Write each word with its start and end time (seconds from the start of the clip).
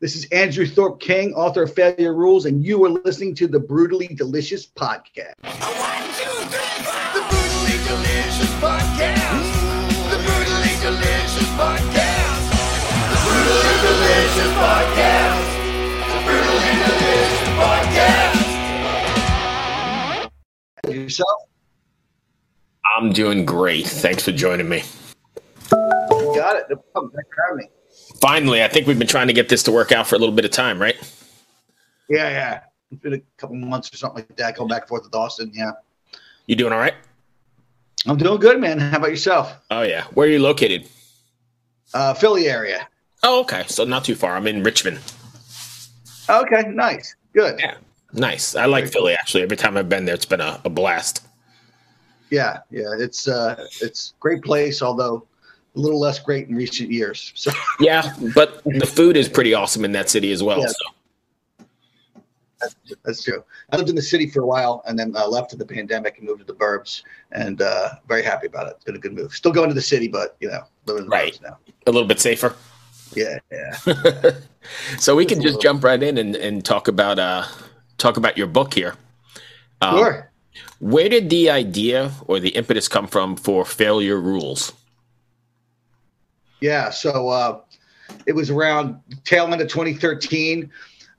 This 0.00 0.16
is 0.16 0.24
Andrew 0.32 0.64
Thorp 0.64 0.98
King, 0.98 1.34
author 1.34 1.64
of 1.64 1.74
Failure 1.74 2.14
Rules, 2.14 2.46
and 2.46 2.64
you 2.64 2.82
are 2.86 2.88
listening 2.88 3.34
to 3.34 3.46
the 3.46 3.60
Brutally 3.60 4.06
Delicious 4.06 4.64
Podcast. 4.64 5.34
One, 5.42 5.52
two, 6.16 6.24
three, 6.48 6.80
four. 6.88 7.12
The 7.12 7.20
brutally 7.28 7.76
delicious 7.84 8.48
podcast. 8.64 9.44
The 10.08 10.16
brutally 10.24 10.72
delicious 10.80 11.50
podcast. 11.52 12.48
The 13.12 13.18
brutally 13.28 13.76
delicious 13.84 14.52
podcast. 14.56 15.44
The 16.08 16.18
brutally 16.24 16.72
delicious 16.88 17.52
podcast. 20.88 20.94
Yourself? 20.94 21.38
I'm 22.96 23.12
doing 23.12 23.44
great. 23.44 23.86
Thanks 23.86 24.24
for 24.24 24.32
joining 24.32 24.66
me. 24.66 24.82
You 25.70 26.32
got 26.34 26.56
it. 26.56 26.64
No 26.70 26.76
problem. 26.76 27.12
Thanks 27.12 27.28
for 27.34 27.42
having 27.50 27.58
me. 27.58 27.79
Finally, 28.20 28.62
I 28.62 28.68
think 28.68 28.86
we've 28.86 28.98
been 28.98 29.08
trying 29.08 29.28
to 29.28 29.32
get 29.32 29.48
this 29.48 29.62
to 29.64 29.72
work 29.72 29.92
out 29.92 30.06
for 30.06 30.16
a 30.16 30.18
little 30.18 30.34
bit 30.34 30.44
of 30.44 30.50
time, 30.50 30.80
right? 30.80 30.96
Yeah, 32.08 32.28
yeah. 32.28 32.60
It's 32.90 33.00
been 33.00 33.14
a 33.14 33.20
couple 33.38 33.56
months 33.56 33.92
or 33.92 33.96
something 33.96 34.24
like 34.28 34.36
that. 34.36 34.56
Going 34.56 34.68
back 34.68 34.82
and 34.82 34.88
forth 34.88 35.04
with 35.04 35.14
Austin. 35.14 35.50
Yeah. 35.54 35.72
You 36.46 36.56
doing 36.56 36.72
all 36.72 36.78
right? 36.78 36.94
I'm 38.06 38.16
doing 38.16 38.40
good, 38.40 38.60
man. 38.60 38.78
How 38.78 38.96
about 38.96 39.10
yourself? 39.10 39.54
Oh 39.70 39.82
yeah. 39.82 40.04
Where 40.14 40.26
are 40.26 40.30
you 40.30 40.38
located? 40.38 40.88
Uh, 41.94 42.14
Philly 42.14 42.48
area. 42.48 42.88
Oh, 43.22 43.40
okay. 43.40 43.64
So 43.68 43.84
not 43.84 44.04
too 44.04 44.14
far. 44.14 44.36
I'm 44.36 44.46
in 44.46 44.62
Richmond. 44.62 45.00
Okay, 46.28 46.62
nice. 46.68 47.14
Good. 47.34 47.60
Yeah. 47.60 47.76
Nice. 48.12 48.56
I 48.56 48.64
like 48.66 48.84
Very 48.84 48.92
Philly 48.92 49.14
actually. 49.14 49.42
Every 49.42 49.56
time 49.56 49.76
I've 49.76 49.88
been 49.88 50.04
there, 50.04 50.14
it's 50.14 50.24
been 50.24 50.40
a, 50.40 50.60
a 50.64 50.70
blast. 50.70 51.24
Yeah, 52.30 52.58
yeah. 52.70 52.94
It's 52.98 53.28
uh 53.28 53.66
it's 53.80 54.14
great 54.18 54.42
place, 54.42 54.82
although 54.82 55.26
a 55.74 55.78
little 55.78 56.00
less 56.00 56.18
great 56.18 56.48
in 56.48 56.54
recent 56.56 56.90
years. 56.90 57.32
So 57.34 57.50
Yeah, 57.80 58.14
but 58.34 58.62
the 58.64 58.86
food 58.86 59.16
is 59.16 59.28
pretty 59.28 59.54
awesome 59.54 59.84
in 59.84 59.92
that 59.92 60.10
city 60.10 60.32
as 60.32 60.42
well. 60.42 60.60
Yeah. 60.60 60.66
So 60.68 61.64
that's, 62.60 62.76
that's 63.04 63.22
true. 63.24 63.42
I 63.70 63.76
lived 63.76 63.88
in 63.88 63.94
the 63.96 64.02
city 64.02 64.28
for 64.28 64.42
a 64.42 64.46
while 64.46 64.82
and 64.86 64.98
then 64.98 65.14
uh, 65.16 65.26
left 65.26 65.52
in 65.52 65.58
the 65.58 65.64
pandemic 65.64 66.18
and 66.18 66.26
moved 66.26 66.40
to 66.40 66.46
the 66.46 66.52
burbs 66.54 67.02
and 67.32 67.62
uh 67.62 67.90
very 68.06 68.22
happy 68.22 68.46
about 68.48 68.66
it. 68.66 68.74
It's 68.76 68.84
been 68.84 68.96
a 68.96 68.98
good 68.98 69.14
move. 69.14 69.32
Still 69.32 69.52
going 69.52 69.68
to 69.68 69.74
the 69.74 69.80
city, 69.80 70.08
but 70.08 70.36
you 70.40 70.48
know, 70.48 70.62
living 70.86 71.04
in 71.04 71.08
the 71.08 71.16
Right. 71.16 71.32
burbs 71.34 71.42
now. 71.42 71.58
a 71.86 71.90
little 71.92 72.08
bit 72.08 72.20
safer. 72.20 72.54
Yeah, 73.14 73.38
yeah. 73.50 74.30
So 74.98 75.16
we 75.16 75.24
can 75.24 75.40
just 75.40 75.60
jump 75.62 75.82
right 75.82 76.00
in 76.02 76.18
and, 76.18 76.36
and 76.36 76.62
talk 76.64 76.86
about 76.86 77.18
uh 77.18 77.44
talk 77.96 78.16
about 78.18 78.36
your 78.36 78.46
book 78.46 78.74
here. 78.74 78.94
Um, 79.80 79.96
Sure. 79.96 80.30
Where 80.80 81.08
did 81.08 81.30
the 81.30 81.48
idea 81.50 82.12
or 82.26 82.40
the 82.40 82.50
impetus 82.50 82.88
come 82.88 83.06
from 83.06 83.36
for 83.36 83.64
Failure 83.64 84.20
Rules? 84.20 84.72
Yeah, 86.60 86.90
so 86.90 87.28
uh, 87.28 87.60
it 88.26 88.32
was 88.32 88.50
around 88.50 89.00
tail 89.24 89.44
end 89.52 89.60
of 89.60 89.68
2013. 89.68 90.70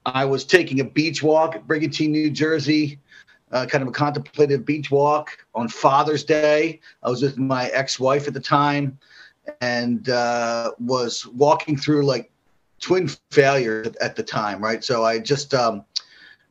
I 0.05 0.25
was 0.25 0.45
taking 0.45 0.79
a 0.79 0.83
beach 0.83 1.21
walk 1.21 1.55
at 1.55 1.67
Brigantine, 1.67 2.11
New 2.11 2.29
Jersey, 2.29 2.99
uh, 3.51 3.65
kind 3.65 3.81
of 3.81 3.87
a 3.87 3.91
contemplative 3.91 4.65
beach 4.65 4.89
walk 4.89 5.37
on 5.53 5.67
Father's 5.67 6.23
Day. 6.23 6.79
I 7.03 7.09
was 7.09 7.21
with 7.21 7.37
my 7.37 7.67
ex-wife 7.67 8.27
at 8.27 8.33
the 8.33 8.39
time, 8.39 8.97
and 9.61 10.09
uh, 10.09 10.71
was 10.79 11.27
walking 11.27 11.77
through 11.77 12.05
like 12.05 12.31
twin 12.79 13.09
failures 13.29 13.87
at, 14.01 14.15
the 14.15 14.23
time, 14.23 14.61
right? 14.61 14.83
So 14.83 15.05
I 15.05 15.19
just 15.19 15.53
um, 15.53 15.85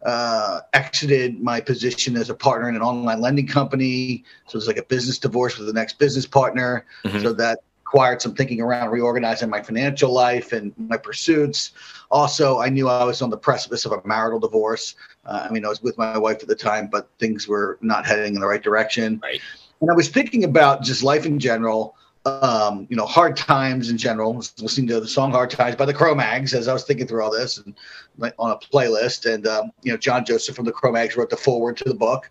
uh, 0.04 0.60
exited 0.72 1.40
my 1.40 1.60
position 1.60 2.16
as 2.16 2.30
a 2.30 2.34
partner 2.34 2.68
in 2.68 2.76
an 2.76 2.82
online 2.82 3.20
lending 3.20 3.46
company. 3.46 4.24
So 4.46 4.56
it 4.56 4.58
was 4.58 4.66
like 4.66 4.76
a 4.76 4.84
business 4.84 5.18
divorce 5.18 5.58
with 5.58 5.66
the 5.66 5.72
next 5.72 5.98
business 5.98 6.26
partner. 6.26 6.86
Mhm. 7.04 7.22
So 7.22 7.32
that 7.32 7.60
required 7.90 8.22
some 8.22 8.34
thinking 8.36 8.60
around 8.60 8.88
reorganizing 8.90 9.50
my 9.50 9.60
financial 9.60 10.12
life 10.12 10.52
and 10.52 10.72
my 10.78 10.96
pursuits. 10.96 11.72
Also, 12.12 12.60
I 12.60 12.68
knew 12.68 12.88
I 12.88 13.02
was 13.02 13.20
on 13.20 13.30
the 13.30 13.36
precipice 13.36 13.84
of 13.84 13.90
a 13.90 14.00
marital 14.04 14.38
divorce. 14.38 14.94
Uh, 15.26 15.48
I 15.48 15.52
mean, 15.52 15.64
I 15.64 15.68
was 15.68 15.82
with 15.82 15.98
my 15.98 16.16
wife 16.16 16.40
at 16.40 16.46
the 16.46 16.54
time, 16.54 16.86
but 16.86 17.08
things 17.18 17.48
were 17.48 17.78
not 17.80 18.06
heading 18.06 18.36
in 18.36 18.40
the 18.40 18.46
right 18.46 18.62
direction. 18.62 19.18
Right. 19.20 19.40
And 19.80 19.90
I 19.90 19.94
was 19.94 20.08
thinking 20.08 20.44
about 20.44 20.84
just 20.84 21.02
life 21.02 21.26
in 21.26 21.40
general, 21.40 21.96
um, 22.26 22.86
you 22.90 22.96
know, 22.96 23.06
hard 23.06 23.36
times 23.36 23.90
in 23.90 23.98
general. 23.98 24.34
I 24.34 24.36
was 24.36 24.62
listening 24.62 24.86
to 24.88 25.00
the 25.00 25.08
song 25.08 25.32
"Hard 25.32 25.50
Times" 25.50 25.74
by 25.74 25.84
the 25.84 25.94
Cro-Mags 25.94 26.54
as 26.54 26.68
I 26.68 26.72
was 26.72 26.84
thinking 26.84 27.08
through 27.08 27.24
all 27.24 27.32
this 27.32 27.58
and 27.58 27.74
like, 28.18 28.34
on 28.38 28.52
a 28.52 28.56
playlist. 28.56 29.32
And 29.32 29.48
um, 29.48 29.72
you 29.82 29.90
know, 29.90 29.98
John 29.98 30.24
Joseph 30.24 30.54
from 30.54 30.64
the 30.64 30.72
Cro-Mags 30.72 31.16
wrote 31.16 31.30
the 31.30 31.36
foreword 31.36 31.76
to 31.78 31.84
the 31.84 31.94
book. 31.94 32.30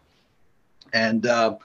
And 0.94 1.26
uh, 1.26 1.58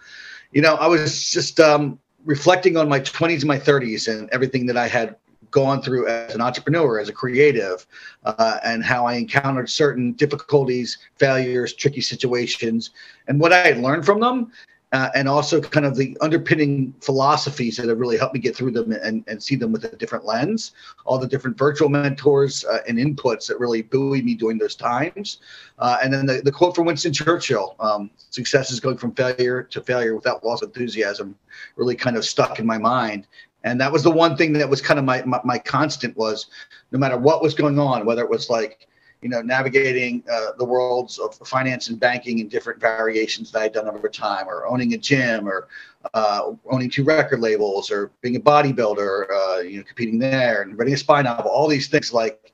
you 0.51 0.63
know, 0.63 0.75
I 0.75 0.89
was 0.89 1.31
just 1.31 1.61
um, 1.61 2.01
reflecting 2.25 2.77
on 2.77 2.89
my 2.89 3.01
20s 3.01 3.41
and 3.41 3.45
my 3.45 3.59
30s 3.59 4.09
and 4.09 4.29
everything 4.31 4.67
that 4.67 4.77
I 4.77 4.89
had 4.89 5.17
gone 5.51 5.81
through 5.81 6.09
as 6.09 6.35
an 6.35 6.41
entrepreneur, 6.41 6.99
as 6.99 7.09
a 7.09 7.13
creative, 7.13 7.87
uh, 8.25 8.59
and 8.65 8.83
how 8.83 9.07
I 9.07 9.15
encountered 9.15 9.71
certain 9.71 10.13
difficulties, 10.13 10.99
failures, 11.17 11.75
tricky 11.75 12.01
situations, 12.01 12.91
and 13.29 13.39
what 13.39 13.53
I 13.53 13.59
had 13.59 13.79
learned 13.79 14.05
from 14.05 14.19
them. 14.19 14.51
Uh, 14.95 15.11
and 15.17 15.29
also 15.29 15.61
kind 15.61 15.85
of 15.85 15.97
the 15.97 16.17
underpinning 16.21 16.95
philosophies 17.01 17.77
that 17.77 17.89
have 17.89 17.99
really 17.99 18.17
helped 18.17 18.33
me 18.33 18.39
get 18.39 18.55
through 18.55 18.71
them 18.71 18.93
and, 18.93 19.25
and 19.27 19.43
see 19.43 19.57
them 19.57 19.73
with 19.73 19.83
a 19.83 19.97
different 19.97 20.25
lens. 20.25 20.71
All 21.05 21.19
the 21.19 21.27
different 21.27 21.59
virtual 21.59 21.89
mentors 21.89 22.65
uh, 22.65 22.79
and 22.87 22.97
inputs 22.97 23.49
that 23.49 23.59
really 23.59 23.83
buoyed 23.83 24.23
me 24.23 24.37
during 24.37 24.57
those 24.57 24.77
times. 24.77 25.39
Uh, 25.81 25.97
and 26.01 26.15
then 26.15 26.27
the, 26.27 26.43
the 26.43 26.53
quote 26.53 26.77
from 26.77 26.87
winston 26.87 27.13
churchill 27.13 27.75
um, 27.81 28.09
success 28.31 28.71
is 28.71 28.79
going 28.79 28.97
from 28.97 29.13
failure 29.17 29.65
to 29.65 29.83
failure 29.83 30.15
without 30.15 30.45
loss 30.45 30.63
of 30.63 30.69
enthusiasm 30.69 31.35
really 31.75 31.97
kind 31.97 32.17
of 32.17 32.25
stuck 32.25 32.61
in 32.61 32.67
my 32.67 32.79
mind. 32.79 33.27
And 33.65 33.81
that 33.81 33.91
was 33.91 34.05
the 34.05 34.13
one 34.13 34.37
thing 34.37 34.53
that 34.53 34.71
was 34.71 34.81
kind 34.81 35.01
of 35.01 35.05
my, 35.05 35.25
my, 35.25 35.41
my 35.43 35.59
constant 35.59 36.17
was 36.17 36.47
no 36.93 37.01
matter 37.01 37.19
what 37.19 37.43
was 37.43 37.53
going 37.53 37.81
on 37.81 38.07
whether 38.07 38.23
it 38.23 38.31
was 38.31 38.49
like 38.49 38.87
you 39.25 39.31
know 39.31 39.41
navigating 39.41 40.23
uh, 40.31 40.51
the 40.59 40.65
worlds 40.65 41.19
of 41.19 41.35
finance 41.49 41.89
and 41.89 41.99
banking 41.99 42.41
in 42.41 42.47
different 42.47 42.79
variations 42.79 43.51
that 43.51 43.63
i'd 43.63 43.73
done 43.73 43.89
over 43.89 44.09
time 44.09 44.47
or 44.47 44.67
owning 44.67 44.93
a 44.93 44.99
gym 44.99 45.49
or 45.49 45.67
uh, 46.13 46.53
owning 46.71 46.91
two 46.91 47.03
record 47.03 47.41
labels 47.41 47.91
or 47.91 48.13
being 48.21 48.37
a 48.37 48.41
bodybuilder 48.41 49.25
uh, 49.33 49.61
you 49.61 49.79
know 49.79 49.85
competing 49.85 50.19
there 50.19 50.61
and 50.61 50.79
writing 50.79 50.93
a 50.93 50.97
spy 50.97 51.23
novel 51.23 51.51
all 51.51 51.67
these 51.67 51.89
things 51.89 52.13
like 52.13 52.53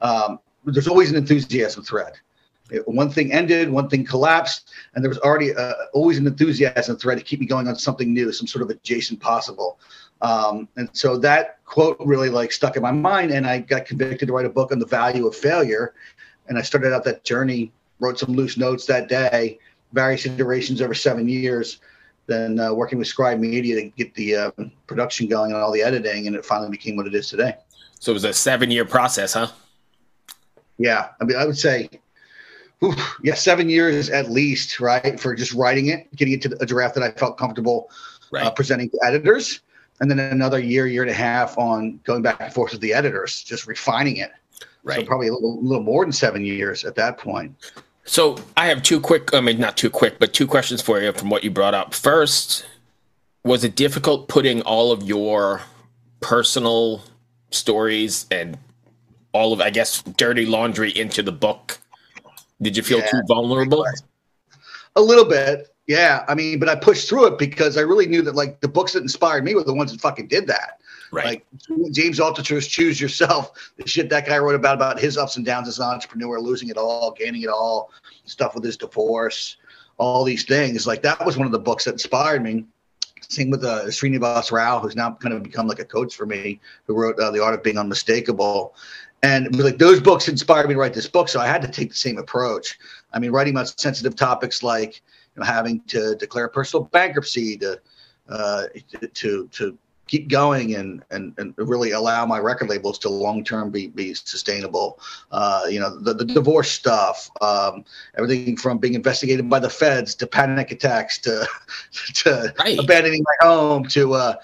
um, 0.00 0.38
there's 0.64 0.88
always 0.88 1.10
an 1.10 1.16
enthusiasm 1.16 1.82
thread. 1.82 2.14
It- 2.70 2.86
one 2.86 3.10
thing 3.10 3.32
ended 3.32 3.68
one 3.68 3.88
thing 3.88 4.04
collapsed 4.04 4.70
and 4.94 5.02
there 5.04 5.08
was 5.08 5.18
already 5.18 5.52
uh, 5.52 5.72
always 5.92 6.18
an 6.18 6.26
enthusiasm 6.28 6.96
thread 6.96 7.18
to 7.18 7.24
keep 7.24 7.40
me 7.40 7.46
going 7.46 7.66
on 7.66 7.74
something 7.76 8.14
new 8.14 8.32
some 8.32 8.46
sort 8.46 8.62
of 8.62 8.70
adjacent 8.70 9.18
possible 9.20 9.80
um, 10.22 10.68
and 10.76 10.88
so 10.92 11.18
that 11.18 11.58
quote 11.64 11.96
really 12.00 12.30
like 12.30 12.50
stuck 12.52 12.76
in 12.76 12.82
my 12.82 12.90
mind 12.92 13.30
and 13.30 13.46
i 13.46 13.58
got 13.58 13.84
convicted 13.84 14.26
to 14.28 14.32
write 14.32 14.46
a 14.46 14.48
book 14.50 14.72
on 14.72 14.78
the 14.78 14.86
value 14.86 15.26
of 15.26 15.34
failure 15.36 15.94
and 16.48 16.56
i 16.58 16.62
started 16.62 16.92
out 16.94 17.04
that 17.04 17.24
journey 17.24 17.70
wrote 18.00 18.18
some 18.18 18.32
loose 18.34 18.56
notes 18.56 18.86
that 18.86 19.08
day 19.08 19.58
various 19.92 20.24
iterations 20.26 20.80
over 20.80 20.94
seven 20.94 21.28
years 21.28 21.80
then 22.26 22.58
uh, 22.60 22.72
working 22.72 22.98
with 22.98 23.08
scribe 23.08 23.38
media 23.40 23.74
to 23.74 23.88
get 23.90 24.14
the 24.14 24.36
um, 24.36 24.70
production 24.86 25.26
going 25.26 25.50
and 25.52 25.60
all 25.60 25.72
the 25.72 25.82
editing 25.82 26.26
and 26.28 26.36
it 26.36 26.44
finally 26.44 26.70
became 26.70 26.96
what 26.96 27.06
it 27.06 27.14
is 27.14 27.28
today 27.28 27.54
So 27.98 28.12
it 28.12 28.14
was 28.14 28.24
a 28.24 28.32
seven 28.32 28.70
year 28.70 28.84
process, 28.84 29.34
huh? 29.34 29.48
yeah 30.78 31.08
i 31.20 31.24
mean 31.24 31.36
i 31.36 31.44
would 31.44 31.58
say 31.58 31.88
oof, 32.82 33.18
yeah 33.22 33.34
seven 33.34 33.68
years 33.68 34.08
at 34.10 34.30
least 34.30 34.80
right 34.80 35.18
for 35.20 35.34
just 35.34 35.52
writing 35.52 35.88
it 35.88 36.14
getting 36.16 36.34
it 36.34 36.42
to 36.42 36.56
a 36.60 36.66
draft 36.66 36.94
that 36.94 37.02
i 37.04 37.10
felt 37.12 37.38
comfortable 37.38 37.90
Right. 38.30 38.46
uh, 38.46 38.50
presenting 38.50 38.88
to 38.88 38.98
editors 39.04 39.60
and 40.02 40.10
then 40.10 40.18
another 40.18 40.58
year 40.58 40.86
year 40.86 41.00
and 41.02 41.10
a 41.10 41.14
half 41.14 41.56
on 41.56 41.98
going 42.04 42.20
back 42.20 42.36
and 42.40 42.52
forth 42.52 42.72
with 42.72 42.80
the 42.82 42.92
editors 42.92 43.42
just 43.42 43.66
refining 43.66 44.18
it 44.18 44.32
Right. 44.84 44.98
so 45.00 45.06
probably 45.06 45.28
a 45.28 45.32
little, 45.32 45.62
little 45.62 45.82
more 45.84 46.04
than 46.04 46.12
seven 46.12 46.44
years 46.44 46.84
at 46.84 46.94
that 46.96 47.16
point 47.16 47.54
So 48.04 48.36
I 48.56 48.66
have 48.66 48.82
two 48.82 49.00
quick, 49.00 49.32
I 49.32 49.40
mean, 49.40 49.58
not 49.60 49.76
too 49.76 49.88
quick, 49.90 50.18
but 50.18 50.32
two 50.34 50.46
questions 50.48 50.82
for 50.82 51.00
you 51.00 51.12
from 51.12 51.30
what 51.30 51.44
you 51.44 51.52
brought 51.52 51.72
up. 51.72 51.94
First, 51.94 52.66
was 53.44 53.62
it 53.62 53.76
difficult 53.76 54.26
putting 54.26 54.60
all 54.62 54.90
of 54.90 55.04
your 55.04 55.62
personal 56.20 57.04
stories 57.52 58.26
and 58.32 58.58
all 59.32 59.52
of, 59.52 59.60
I 59.60 59.70
guess, 59.70 60.02
dirty 60.02 60.46
laundry 60.46 60.90
into 60.90 61.22
the 61.22 61.30
book? 61.30 61.78
Did 62.60 62.76
you 62.76 62.82
feel 62.82 62.98
Yeah. 62.98 63.10
too 63.10 63.22
vulnerable? 63.28 63.86
A 64.96 65.00
little 65.00 65.24
bit, 65.24 65.71
yeah. 65.86 66.24
I 66.28 66.34
mean, 66.34 66.58
but 66.58 66.68
I 66.68 66.74
pushed 66.74 67.08
through 67.08 67.26
it 67.26 67.38
because 67.38 67.76
I 67.76 67.82
really 67.82 68.06
knew 68.06 68.22
that 68.22 68.34
like 68.34 68.60
the 68.60 68.68
books 68.68 68.92
that 68.92 69.02
inspired 69.02 69.44
me 69.44 69.54
were 69.54 69.64
the 69.64 69.74
ones 69.74 69.92
that 69.92 70.00
fucking 70.00 70.28
did 70.28 70.46
that. 70.46 70.80
Right. 71.10 71.44
Like 71.70 71.92
James 71.92 72.18
Altucher's 72.18 72.66
"Choose 72.66 73.00
Yourself," 73.00 73.72
the 73.76 73.86
shit 73.86 74.08
that 74.08 74.26
guy 74.26 74.38
wrote 74.38 74.54
about 74.54 74.76
about 74.76 74.98
his 74.98 75.18
ups 75.18 75.36
and 75.36 75.44
downs 75.44 75.68
as 75.68 75.78
an 75.78 75.84
entrepreneur, 75.84 76.40
losing 76.40 76.68
it 76.70 76.78
all, 76.78 77.12
gaining 77.12 77.42
it 77.42 77.50
all, 77.50 77.90
stuff 78.24 78.54
with 78.54 78.64
his 78.64 78.78
divorce, 78.78 79.58
all 79.98 80.24
these 80.24 80.44
things. 80.44 80.86
Like 80.86 81.02
that 81.02 81.24
was 81.24 81.36
one 81.36 81.46
of 81.46 81.52
the 81.52 81.58
books 81.58 81.84
that 81.84 81.92
inspired 81.92 82.42
me. 82.42 82.64
Same 83.28 83.50
with 83.50 83.64
uh, 83.64 83.84
Srinivas 83.86 84.52
Rao, 84.52 84.78
who's 84.78 84.96
now 84.96 85.12
kind 85.12 85.34
of 85.34 85.42
become 85.42 85.66
like 85.66 85.78
a 85.78 85.84
coach 85.84 86.14
for 86.16 86.26
me, 86.26 86.60
who 86.86 86.94
wrote 86.94 87.18
uh, 87.18 87.30
"The 87.30 87.42
Art 87.42 87.54
of 87.54 87.62
Being 87.62 87.78
Unmistakable." 87.78 88.74
And 89.22 89.54
like 89.56 89.78
those 89.78 90.00
books 90.00 90.28
inspired 90.28 90.66
me 90.66 90.74
to 90.74 90.80
write 90.80 90.94
this 90.94 91.06
book, 91.06 91.28
so 91.28 91.40
I 91.40 91.46
had 91.46 91.62
to 91.62 91.68
take 91.68 91.90
the 91.90 91.96
same 91.96 92.18
approach. 92.18 92.78
I 93.12 93.18
mean, 93.18 93.30
writing 93.30 93.54
about 93.54 93.68
sensitive 93.78 94.16
topics 94.16 94.62
like 94.62 95.02
know, 95.40 95.44
having 95.44 95.80
to 95.88 96.14
declare 96.16 96.48
personal 96.48 96.84
bankruptcy 96.84 97.56
to 97.58 97.80
uh, 98.28 98.64
to 99.14 99.48
to 99.48 99.78
keep 100.06 100.28
going 100.28 100.74
and, 100.74 101.02
and 101.10 101.32
and 101.38 101.54
really 101.56 101.92
allow 101.92 102.26
my 102.26 102.38
record 102.38 102.68
labels 102.68 102.98
to 102.98 103.08
long 103.08 103.42
term 103.42 103.70
be 103.70 103.88
be 103.88 104.12
sustainable. 104.14 105.00
Uh, 105.30 105.62
you 105.70 105.80
know, 105.80 105.98
the, 105.98 106.12
the 106.12 106.24
divorce 106.24 106.70
stuff, 106.70 107.30
um, 107.40 107.84
everything 108.18 108.56
from 108.56 108.78
being 108.78 108.94
investigated 108.94 109.48
by 109.48 109.58
the 109.58 109.70
feds 109.70 110.14
to 110.14 110.26
panic 110.26 110.70
attacks 110.70 111.18
to 111.18 111.46
to 112.14 112.52
Right. 112.58 112.78
abandoning 112.78 113.22
my 113.24 113.46
home 113.46 113.84
to 113.88 114.14
uh, 114.14 114.34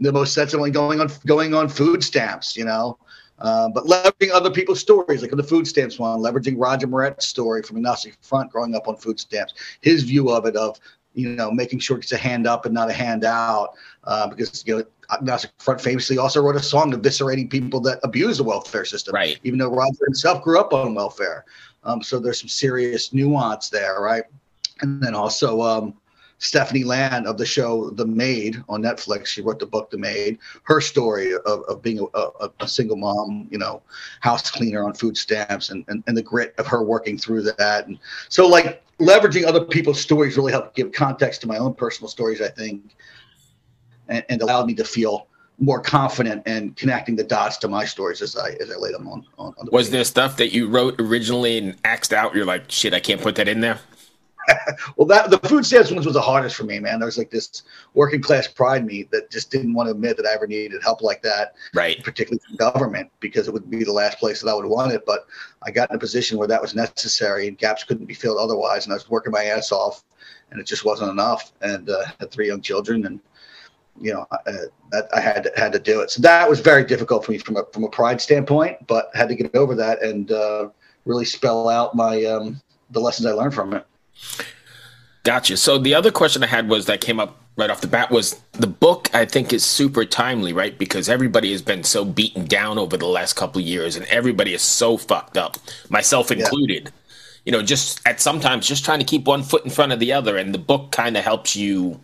the 0.00 0.12
most 0.12 0.34
sensible 0.34 0.68
going 0.70 1.00
on 1.00 1.10
going 1.26 1.54
on 1.54 1.68
food 1.68 2.02
stamps. 2.02 2.56
You 2.56 2.64
know. 2.64 2.98
Uh, 3.42 3.68
but 3.68 3.84
leveraging 3.84 4.30
other 4.30 4.50
people's 4.50 4.78
stories, 4.80 5.20
like 5.20 5.30
the 5.32 5.42
food 5.42 5.66
stamps 5.66 5.98
one, 5.98 6.20
leveraging 6.20 6.54
Roger 6.56 6.86
Miret's 6.86 7.26
story 7.26 7.62
from 7.62 7.76
Agnostic 7.76 8.16
Front 8.22 8.52
growing 8.52 8.74
up 8.74 8.86
on 8.86 8.96
food 8.96 9.18
stamps, 9.18 9.52
his 9.80 10.04
view 10.04 10.30
of 10.30 10.46
it, 10.46 10.54
of 10.56 10.78
you 11.14 11.28
know, 11.28 11.50
making 11.50 11.78
sure 11.78 11.98
it's 11.98 12.12
a 12.12 12.16
hand 12.16 12.46
up 12.46 12.64
and 12.64 12.74
not 12.74 12.88
a 12.88 12.92
hand 12.92 13.24
out. 13.24 13.70
Uh, 14.04 14.28
because 14.28 14.64
you 14.66 14.78
know, 14.78 14.84
Agnostic 15.12 15.50
Front 15.58 15.80
famously 15.80 16.18
also 16.18 16.40
wrote 16.40 16.56
a 16.56 16.62
song 16.62 16.92
eviscerating 16.92 17.50
people 17.50 17.80
that 17.80 17.98
abuse 18.04 18.38
the 18.38 18.44
welfare 18.44 18.84
system, 18.84 19.12
Right. 19.12 19.38
even 19.42 19.58
though 19.58 19.70
Roger 19.70 20.04
himself 20.06 20.42
grew 20.42 20.58
up 20.58 20.72
on 20.72 20.94
welfare. 20.94 21.44
Um, 21.84 22.02
so 22.02 22.20
there's 22.20 22.40
some 22.40 22.48
serious 22.48 23.12
nuance 23.12 23.68
there, 23.68 24.00
right? 24.00 24.22
And 24.80 25.02
then 25.02 25.14
also 25.14 25.60
um, 25.60 25.94
Stephanie 26.42 26.82
Land 26.82 27.28
of 27.28 27.38
the 27.38 27.46
show 27.46 27.90
The 27.90 28.04
Maid 28.04 28.60
on 28.68 28.82
Netflix. 28.82 29.26
She 29.26 29.42
wrote 29.42 29.60
the 29.60 29.66
book 29.66 29.90
The 29.90 29.96
Maid. 29.96 30.38
Her 30.64 30.80
story 30.80 31.32
of, 31.34 31.62
of 31.68 31.80
being 31.82 32.00
a, 32.14 32.18
a, 32.18 32.50
a 32.58 32.66
single 32.66 32.96
mom, 32.96 33.46
you 33.48 33.58
know, 33.58 33.80
house 34.20 34.50
cleaner 34.50 34.82
on 34.82 34.92
food 34.92 35.16
stamps, 35.16 35.70
and, 35.70 35.84
and 35.86 36.02
and 36.08 36.16
the 36.16 36.22
grit 36.22 36.52
of 36.58 36.66
her 36.66 36.82
working 36.82 37.16
through 37.16 37.42
that. 37.42 37.86
And 37.86 37.96
so, 38.28 38.48
like 38.48 38.82
leveraging 38.98 39.46
other 39.46 39.64
people's 39.64 40.00
stories 40.00 40.36
really 40.36 40.50
helped 40.50 40.74
give 40.74 40.90
context 40.90 41.42
to 41.42 41.46
my 41.46 41.58
own 41.58 41.74
personal 41.74 42.08
stories. 42.08 42.40
I 42.40 42.48
think, 42.48 42.96
and, 44.08 44.24
and 44.28 44.42
allowed 44.42 44.66
me 44.66 44.74
to 44.74 44.84
feel 44.84 45.28
more 45.60 45.80
confident 45.80 46.42
and 46.44 46.76
connecting 46.76 47.14
the 47.14 47.22
dots 47.22 47.56
to 47.58 47.68
my 47.68 47.84
stories 47.84 48.20
as 48.20 48.36
I 48.36 48.50
as 48.60 48.68
I 48.68 48.74
lay 48.78 48.90
them 48.90 49.06
on. 49.06 49.24
on, 49.38 49.54
on 49.58 49.66
the 49.66 49.70
Was 49.70 49.86
page. 49.86 49.92
there 49.92 50.04
stuff 50.04 50.38
that 50.38 50.52
you 50.52 50.66
wrote 50.66 51.00
originally 51.00 51.56
and 51.58 51.76
axed 51.84 52.12
out? 52.12 52.34
You're 52.34 52.46
like, 52.46 52.68
shit, 52.68 52.92
I 52.92 52.98
can't 52.98 53.20
put 53.20 53.36
that 53.36 53.46
in 53.46 53.60
there. 53.60 53.78
Well, 54.96 55.06
that 55.08 55.30
the 55.30 55.38
food 55.38 55.64
stamps 55.64 55.90
ones 55.90 56.06
was 56.06 56.14
the 56.14 56.20
hardest 56.20 56.56
for 56.56 56.64
me, 56.64 56.78
man. 56.78 56.98
There 56.98 57.06
was 57.06 57.18
like 57.18 57.30
this 57.30 57.62
working 57.94 58.20
class 58.20 58.46
pride 58.48 58.84
me 58.84 59.04
that 59.12 59.30
just 59.30 59.50
didn't 59.50 59.74
want 59.74 59.86
to 59.88 59.92
admit 59.92 60.16
that 60.16 60.26
I 60.26 60.32
ever 60.34 60.46
needed 60.46 60.82
help 60.82 61.02
like 61.02 61.22
that, 61.22 61.54
Right. 61.74 62.02
particularly 62.02 62.40
from 62.46 62.56
government, 62.56 63.10
because 63.20 63.48
it 63.48 63.54
would 63.54 63.70
be 63.70 63.84
the 63.84 63.92
last 63.92 64.18
place 64.18 64.40
that 64.40 64.50
I 64.50 64.54
would 64.54 64.66
want 64.66 64.92
it. 64.92 65.04
But 65.06 65.26
I 65.62 65.70
got 65.70 65.90
in 65.90 65.96
a 65.96 65.98
position 65.98 66.38
where 66.38 66.48
that 66.48 66.60
was 66.60 66.74
necessary 66.74 67.48
and 67.48 67.56
gaps 67.56 67.84
couldn't 67.84 68.06
be 68.06 68.14
filled 68.14 68.38
otherwise. 68.38 68.84
And 68.84 68.92
I 68.92 68.96
was 68.96 69.08
working 69.08 69.32
my 69.32 69.44
ass 69.44 69.72
off, 69.72 70.04
and 70.50 70.60
it 70.60 70.66
just 70.66 70.84
wasn't 70.84 71.10
enough. 71.10 71.52
And 71.62 71.88
uh, 71.88 72.04
had 72.18 72.30
three 72.30 72.48
young 72.48 72.60
children, 72.60 73.06
and 73.06 73.20
you 74.00 74.12
know, 74.12 74.26
uh, 74.32 74.52
that 74.90 75.08
I 75.14 75.20
had 75.20 75.44
to, 75.44 75.52
had 75.56 75.72
to 75.72 75.78
do 75.78 76.00
it. 76.00 76.10
So 76.10 76.20
that 76.22 76.48
was 76.48 76.60
very 76.60 76.84
difficult 76.84 77.24
for 77.24 77.32
me 77.32 77.38
from 77.38 77.56
a 77.56 77.64
from 77.72 77.84
a 77.84 77.88
pride 77.88 78.20
standpoint, 78.20 78.86
but 78.86 79.10
had 79.14 79.28
to 79.28 79.34
get 79.34 79.54
over 79.54 79.74
that 79.76 80.02
and 80.02 80.32
uh, 80.32 80.68
really 81.04 81.24
spell 81.24 81.68
out 81.68 81.94
my 81.94 82.24
um, 82.24 82.60
the 82.90 83.00
lessons 83.00 83.26
I 83.26 83.32
learned 83.32 83.54
from 83.54 83.74
it. 83.74 83.86
Gotcha. 85.24 85.56
So 85.56 85.78
the 85.78 85.94
other 85.94 86.10
question 86.10 86.42
I 86.42 86.46
had 86.46 86.68
was 86.68 86.86
that 86.86 87.00
came 87.00 87.20
up 87.20 87.38
right 87.56 87.70
off 87.70 87.80
the 87.80 87.86
bat 87.86 88.10
was 88.10 88.40
the 88.52 88.66
book 88.66 89.10
I 89.14 89.24
think 89.24 89.52
is 89.52 89.64
super 89.64 90.04
timely, 90.04 90.52
right? 90.52 90.76
Because 90.76 91.08
everybody 91.08 91.52
has 91.52 91.62
been 91.62 91.84
so 91.84 92.04
beaten 92.04 92.46
down 92.46 92.78
over 92.78 92.96
the 92.96 93.06
last 93.06 93.34
couple 93.34 93.60
of 93.60 93.66
years 93.66 93.94
and 93.94 94.06
everybody 94.06 94.54
is 94.54 94.62
so 94.62 94.96
fucked 94.96 95.36
up, 95.36 95.58
myself 95.90 96.30
included. 96.30 96.90
You 97.44 97.52
know, 97.52 97.62
just 97.62 98.00
at 98.06 98.20
sometimes 98.20 98.66
just 98.66 98.84
trying 98.84 99.00
to 99.00 99.04
keep 99.04 99.26
one 99.26 99.42
foot 99.42 99.64
in 99.64 99.70
front 99.70 99.92
of 99.92 100.00
the 100.00 100.12
other 100.12 100.36
and 100.36 100.54
the 100.54 100.58
book 100.58 100.92
kind 100.92 101.16
of 101.16 101.24
helps 101.24 101.54
you 101.54 102.00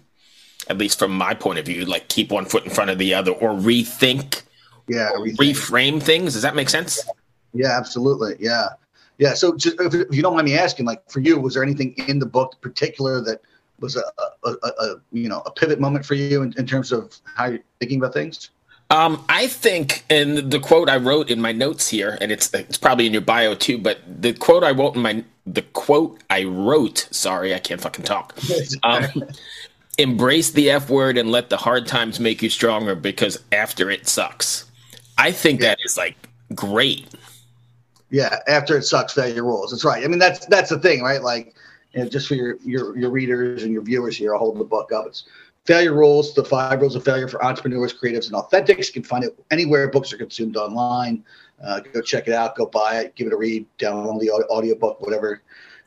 at 0.69 0.79
least 0.79 0.99
from 0.99 1.13
my 1.13 1.35
point 1.35 1.59
of 1.59 1.67
view, 1.67 1.85
like 1.85 2.09
keep 2.09 2.31
one 2.31 2.45
foot 2.45 2.65
in 2.65 2.71
front 2.71 2.91
of 2.91 2.99
the 2.99 3.15
other 3.15 3.33
or 3.33 3.51
rethink, 3.51 4.43
Yeah, 4.87 5.11
or 5.15 5.27
reframe 5.27 6.03
things. 6.03 6.35
Does 6.35 6.43
that 6.43 6.55
make 6.55 6.69
sense? 6.69 7.03
Yeah, 7.55 7.77
absolutely. 7.77 8.37
Yeah. 8.39 8.69
Yeah. 9.19 9.35
So 9.35 9.57
just, 9.57 9.81
if, 9.81 9.95
if 9.95 10.15
you 10.15 10.23
don't 10.23 10.35
mind 10.35 10.47
me 10.47 10.57
asking, 10.57 10.87
like 10.87 11.09
for 11.11 11.21
you, 11.21 11.39
was 11.39 11.55
there 11.55 11.63
anything 11.63 11.95
in 12.07 12.19
the 12.19 12.27
book 12.27 12.57
particular 12.61 13.21
that 13.23 13.41
was 13.81 13.97
a, 13.97 14.03
a, 14.45 14.51
a, 14.51 14.97
you 15.13 15.29
know, 15.29 15.43
a 15.47 15.51
pivot 15.51 15.81
moment 15.81 16.05
for 16.05 16.15
you 16.15 16.43
in, 16.43 16.55
in 16.57 16.67
terms 16.67 16.93
of 16.93 17.17
how 17.25 17.47
you're 17.47 17.61
thinking 17.81 17.99
about 17.99 18.15
things? 18.15 18.51
Um, 18.91 19.23
I 19.29 19.49
think, 19.49 20.05
and 20.09 20.51
the 20.51 20.59
quote 20.59 20.89
I 20.89 20.97
wrote 20.97 21.31
in 21.31 21.43
my 21.43 21.53
notes 21.53 21.89
here, 21.89 22.17
and 22.23 22.33
it's 22.33 22.53
it's 22.55 22.79
probably 22.79 23.07
in 23.07 23.13
your 23.13 23.21
bio 23.21 23.55
too, 23.55 23.77
but 23.77 23.99
the 24.09 24.33
quote 24.33 24.65
I 24.65 24.71
wrote 24.71 24.97
in 24.97 25.03
my 25.03 25.23
the 25.47 25.61
quote 25.61 26.23
I 26.31 26.45
wrote, 26.45 27.07
sorry, 27.11 27.55
I 27.55 27.59
can't 27.59 27.81
fucking 27.81 28.05
talk. 28.05 28.35
Um, 28.83 29.25
embrace 29.99 30.53
the 30.53 30.71
F 30.71 30.89
word 30.89 31.19
and 31.19 31.31
let 31.31 31.51
the 31.51 31.57
hard 31.57 31.87
times 31.87 32.21
make 32.21 32.41
you 32.41 32.49
stronger 32.49 32.95
because 32.95 33.43
after 33.53 33.91
it 33.91 34.07
sucks. 34.09 34.71
I 35.19 35.33
think 35.33 35.61
that 35.61 35.79
is 35.85 35.99
like 35.99 36.17
great. 36.55 37.07
Yeah. 38.11 38.39
After 38.47 38.77
it 38.77 38.85
sucks, 38.85 39.13
failure 39.13 39.45
rules. 39.45 39.71
That's 39.71 39.85
right. 39.85 40.05
I 40.05 40.09
mean, 40.09 40.19
that's, 40.19 40.47
that's 40.47 40.71
the 40.71 40.79
thing, 40.79 41.03
right? 41.03 41.23
Like, 41.23 41.55
you 41.93 42.03
know, 42.03 42.09
just 42.09 42.29
for 42.29 42.35
your, 42.35 42.57
your, 42.65 42.97
your 42.97 43.11
readers 43.11 43.63
and 43.63 43.73
your 43.73 43.83
viewers 43.83 44.17
here, 44.17 44.35
I'll 44.35 44.41
hold 44.41 44.59
the 44.59 44.65
book 44.65 44.93
up. 44.93 45.07
It's 45.07 45.25
failure 45.65 45.93
rules, 45.95 46.35
the 46.35 46.45
five 46.45 46.81
rules 46.81 46.97
of 46.97 47.05
failure 47.05 47.29
for 47.29 47.45
entrepreneurs, 47.45 47.93
creatives, 47.93 48.27
and 48.27 48.35
authentics. 48.35 48.87
You 48.87 48.95
can 48.95 49.03
find 49.03 49.25
it 49.25 49.39
anywhere 49.51 49.89
books 49.89 50.13
are 50.13 50.19
consumed 50.19 50.57
online. 50.57 51.25
Uh, 51.63 51.81
go 51.81 52.01
check 52.01 52.29
it 52.29 52.33
out, 52.33 52.57
go 52.57 52.67
buy 52.67 53.01
it, 53.01 53.15
give 53.17 53.27
it 53.27 53.33
a 53.33 53.37
read, 53.37 53.67
download 53.79 54.21
the 54.21 54.31
audio 54.49 54.75
book, 54.75 55.01
whatever 55.01 55.43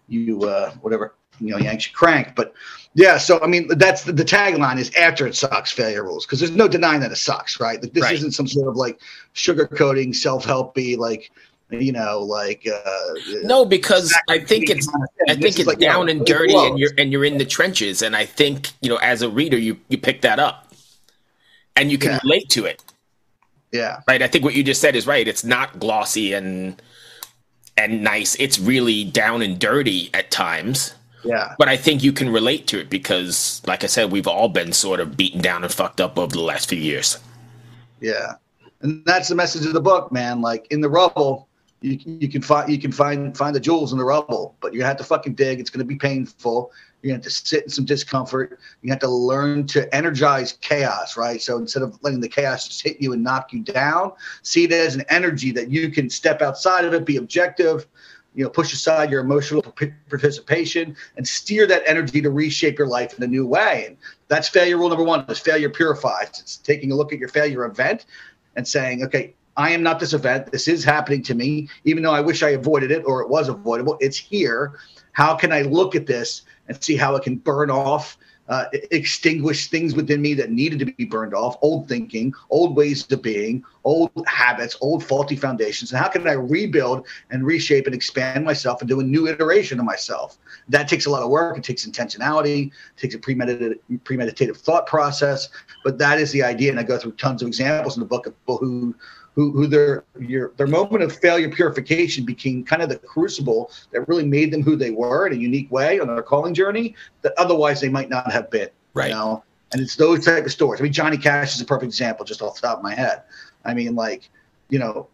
you, 0.08 0.44
uh, 0.44 0.72
whatever, 0.82 1.16
you 1.40 1.52
know, 1.52 1.58
yanks 1.58 1.88
you 1.88 1.94
crank. 1.94 2.36
But 2.36 2.54
yeah, 2.94 3.18
so 3.18 3.40
I 3.42 3.48
mean, 3.48 3.70
that's 3.78 4.04
the, 4.04 4.12
the 4.12 4.26
tagline 4.26 4.78
is 4.78 4.94
after 4.96 5.26
it 5.26 5.36
sucks, 5.36 5.72
failure 5.72 6.04
rules, 6.04 6.26
because 6.26 6.40
there's 6.40 6.52
no 6.52 6.68
denying 6.68 7.00
that 7.02 7.12
it 7.12 7.16
sucks, 7.16 7.60
right? 7.60 7.82
Like, 7.82 7.94
this 7.94 8.04
Right. 8.04 8.14
isn't 8.16 8.32
some 8.32 8.48
sort 8.48 8.68
of 8.68 8.76
like 8.76 9.00
sugarcoating, 9.34 10.14
self-helpy, 10.14 10.98
like, 10.98 11.32
you 11.72 11.92
know, 11.92 12.20
like 12.20 12.68
uh, 12.68 13.14
No, 13.44 13.66
because 13.66 14.14
I 14.30 14.40
think 14.40 14.70
it's 14.70 14.88
I 15.28 15.34
think 15.36 15.58
it's 15.60 15.66
like, 15.66 15.80
down 15.80 16.08
yeah, 16.08 16.12
and 16.14 16.26
dirty, 16.26 16.54
and 16.56 16.78
you're 16.78 16.92
and 16.98 17.12
you're 17.12 17.26
in 17.26 17.38
the 17.38 17.46
trenches. 17.46 18.02
And 18.02 18.16
I 18.16 18.26
think 18.26 18.72
you 18.82 18.90
know, 18.90 18.98
as 18.98 19.22
a 19.22 19.30
reader, 19.30 19.58
you 19.58 19.80
you 19.90 19.98
pick 19.98 20.22
that 20.22 20.40
up, 20.40 20.74
and 21.76 21.92
you 21.92 21.98
can 21.98 22.12
Yeah. 22.12 22.20
relate 22.24 22.50
to 22.50 22.66
it. 22.66 22.84
yeah, 23.72 24.00
right? 24.08 24.22
I 24.22 24.28
think 24.28 24.44
what 24.44 24.54
you 24.54 24.64
just 24.64 24.82
said 24.82 24.96
is 24.96 25.08
right. 25.08 25.28
It's 25.28 25.44
not 25.44 25.80
glossy 25.80 26.34
and 26.34 26.82
and 27.78 28.04
nice. 28.04 28.36
It's 28.40 28.60
really 28.60 29.06
down 29.06 29.42
and 29.42 29.58
dirty 29.58 30.10
at 30.14 30.30
times. 30.30 30.94
yeah, 31.24 31.56
But 31.58 31.70
I 31.70 31.78
think 31.78 32.04
you 32.04 32.12
can 32.12 32.30
relate 32.30 32.68
to 32.68 32.80
it 32.80 32.90
because, 32.90 33.62
like 33.66 33.84
I 33.84 33.88
said, 33.88 34.12
we've 34.12 34.28
all 34.28 34.50
been 34.50 34.74
sort 34.74 35.00
of 35.00 35.16
beaten 35.16 35.42
down 35.42 35.64
and 35.64 35.72
fucked 35.74 36.02
up 36.02 36.20
over 36.20 36.36
the 36.36 36.42
last 36.42 36.68
few 36.68 36.78
years. 36.80 37.18
yeah, 38.02 38.34
and 38.82 39.04
that's 39.06 39.30
the 39.30 39.36
message 39.36 39.66
of 39.66 39.74
the 39.74 39.80
book, 39.82 40.12
man. 40.12 40.42
Like 40.42 40.68
in 40.72 40.82
the 40.82 40.90
rubble, 40.90 41.48
you 41.82 42.00
you 42.06 42.30
can 42.30 42.42
find 42.42 42.70
you 42.70 42.78
can 42.78 42.92
find 42.92 43.36
find 43.36 43.56
the 43.56 43.60
jewels 43.60 43.92
in 43.92 43.98
the 43.98 44.04
rubble, 44.04 44.56
but 44.62 44.74
you 44.74 44.84
have 44.84 44.98
to 44.98 45.04
fucking 45.04 45.34
dig. 45.34 45.60
It's 45.60 45.70
going 45.70 45.80
to 45.80 45.86
be 45.86 45.96
painful. 45.96 46.72
You 47.02 47.12
have 47.14 47.22
to 47.22 47.32
sit 47.32 47.64
in 47.64 47.70
some 47.70 47.86
discomfort. 47.86 48.60
You 48.84 48.92
have 48.92 49.00
to 49.00 49.10
learn 49.10 49.66
to 49.68 49.94
energize 49.94 50.54
chaos, 50.62 51.18
right? 51.18 51.42
So 51.42 51.58
instead 51.58 51.82
of 51.82 51.98
letting 52.04 52.22
the 52.22 52.30
chaos 52.30 52.68
just 52.68 52.84
hit 52.84 53.02
you 53.02 53.14
and 53.14 53.24
knock 53.24 53.52
you 53.52 53.62
down, 53.62 54.12
see 54.44 54.66
it 54.66 54.72
as 54.72 54.94
an 54.94 55.04
energy 55.10 55.52
that 55.52 55.72
you 55.72 55.90
can 55.90 56.12
step 56.12 56.44
outside 56.44 56.86
of 56.86 56.94
it, 56.94 57.04
be 57.04 57.18
objective, 57.18 57.88
you 58.36 58.44
know, 58.44 58.50
push 58.52 58.72
aside 58.72 59.10
your 59.10 59.22
emotional 59.22 59.64
participation 60.10 60.96
and 61.18 61.28
steer 61.28 61.66
that 61.66 61.82
energy 61.88 62.22
to 62.22 62.30
reshape 62.30 62.78
your 62.78 62.88
life 62.88 63.18
in 63.18 63.24
a 63.24 63.28
new 63.28 63.48
way. 63.48 63.86
And 63.88 63.98
that's 64.28 64.48
failure 64.48 64.78
rule 64.78 64.90
number 64.90 65.04
one 65.04 65.26
is 65.28 65.40
failure 65.40 65.70
purifies. 65.70 66.40
It's 66.40 66.58
taking 66.58 66.92
a 66.92 66.96
look 66.96 67.12
at 67.12 67.18
your 67.18 67.30
failure 67.30 67.66
event 67.66 68.06
and 68.56 68.68
saying, 68.68 69.04
okay, 69.06 69.34
I 69.58 69.72
am 69.72 69.84
not 69.84 70.00
this 70.00 70.14
event. 70.14 70.52
This 70.52 70.68
is 70.68 70.84
happening 70.84 71.24
to 71.24 71.36
me, 71.36 71.70
even 71.84 72.04
though 72.04 72.14
I 72.14 72.22
wish 72.22 72.44
I 72.44 72.50
avoided 72.50 72.92
it 72.92 73.04
or 73.06 73.22
it 73.22 73.30
was 73.30 73.50
avoidable. 73.50 73.98
It's 74.00 74.18
here. 74.18 74.80
How 75.14 75.36
can 75.36 75.52
I 75.52 75.64
look 75.64 75.96
at 75.96 76.08
this 76.08 76.44
and 76.68 76.82
see 76.84 76.96
how 76.96 77.16
it 77.16 77.24
can 77.24 77.36
burn 77.36 77.70
off 77.70 78.18
uh, 78.52 78.66
extinguish 78.92 79.70
things 79.70 79.96
within 79.96 80.22
me 80.22 80.34
that 80.34 80.52
needed 80.52 80.78
to 80.78 80.86
be 80.86 81.06
burned 81.06 81.34
off, 81.34 81.56
old 81.62 81.88
thinking, 81.88 82.34
old 82.50 82.76
ways 82.76 83.10
of 83.10 83.22
being, 83.22 83.64
old 83.86 84.12
habits, 84.28 84.76
old 84.82 85.02
faulty 85.04 85.38
foundations, 85.38 85.92
and 85.92 86.02
how 86.02 86.10
can 86.10 86.28
I 86.28 86.34
rebuild 86.34 87.08
and 87.30 87.46
reshape 87.46 87.86
and 87.86 87.96
expand 87.96 88.44
myself 88.44 88.82
and 88.82 88.90
do 88.90 89.00
a 89.00 89.04
new 89.04 89.28
iteration 89.30 89.80
of 89.80 89.86
myself? 89.86 90.38
That 90.68 90.90
takes 90.90 91.06
a 91.06 91.10
lot 91.10 91.24
of 91.24 91.30
work. 91.30 91.58
It 91.58 91.64
takes 91.64 91.86
intentionality, 91.86 92.68
it 92.68 92.74
takes 92.98 93.16
a 93.16 93.20
premeditated, 93.20 93.80
premeditative 94.04 94.58
thought 94.58 94.86
process, 94.86 95.48
but 95.86 95.98
that 96.00 96.20
is 96.20 96.32
the 96.32 96.44
idea. 96.44 96.72
And 96.72 96.80
I 96.80 96.84
go 96.84 96.98
through 96.98 97.14
tons 97.14 97.42
of 97.42 97.48
examples 97.48 97.96
in 97.96 98.02
the 98.02 98.06
book 98.08 98.28
of 98.28 98.38
people 98.42 98.58
who 98.58 98.94
who, 99.36 99.52
who 99.52 99.68
their 99.68 100.04
your, 100.20 100.52
their 100.58 100.68
moment 100.68 101.04
of 101.04 101.16
failure 101.16 101.50
purification 101.50 102.26
became 102.26 102.64
kind 102.64 102.82
of 102.82 102.90
the 102.90 102.98
crucible 102.98 103.72
that 103.92 104.08
really 104.08 104.26
made 104.26 104.52
them 104.52 104.62
who 104.62 104.76
they 104.76 104.92
were 104.92 105.28
in 105.28 105.34
a 105.34 105.38
unique 105.38 105.72
way 105.72 106.00
on 106.00 106.08
their 106.08 106.22
calling 106.22 106.54
journey 106.54 106.96
that 107.22 107.34
otherwise 107.38 107.80
they 107.80 107.90
might 107.90 108.10
not 108.10 108.32
have 108.32 108.50
been. 108.50 108.70
Right. 108.94 109.10
You 109.10 109.16
know? 109.16 109.44
And 109.72 109.82
it's 109.82 109.96
those 109.96 110.26
type 110.26 110.46
of 110.46 110.52
stories. 110.52 110.82
I 110.82 110.84
mean, 110.84 110.92
Johnny 110.92 111.18
Cash 111.18 111.56
is 111.56 111.62
a 111.62 111.66
perfect 111.66 111.86
example, 111.86 112.26
just 112.26 112.42
off 112.42 112.56
the 112.60 112.68
top 112.68 112.78
of 112.78 112.84
my 112.84 112.94
head. 112.94 113.24
I 113.64 113.74
mean, 113.74 113.96
like, 113.96 114.30
you 114.70 114.80
know, 114.80 115.08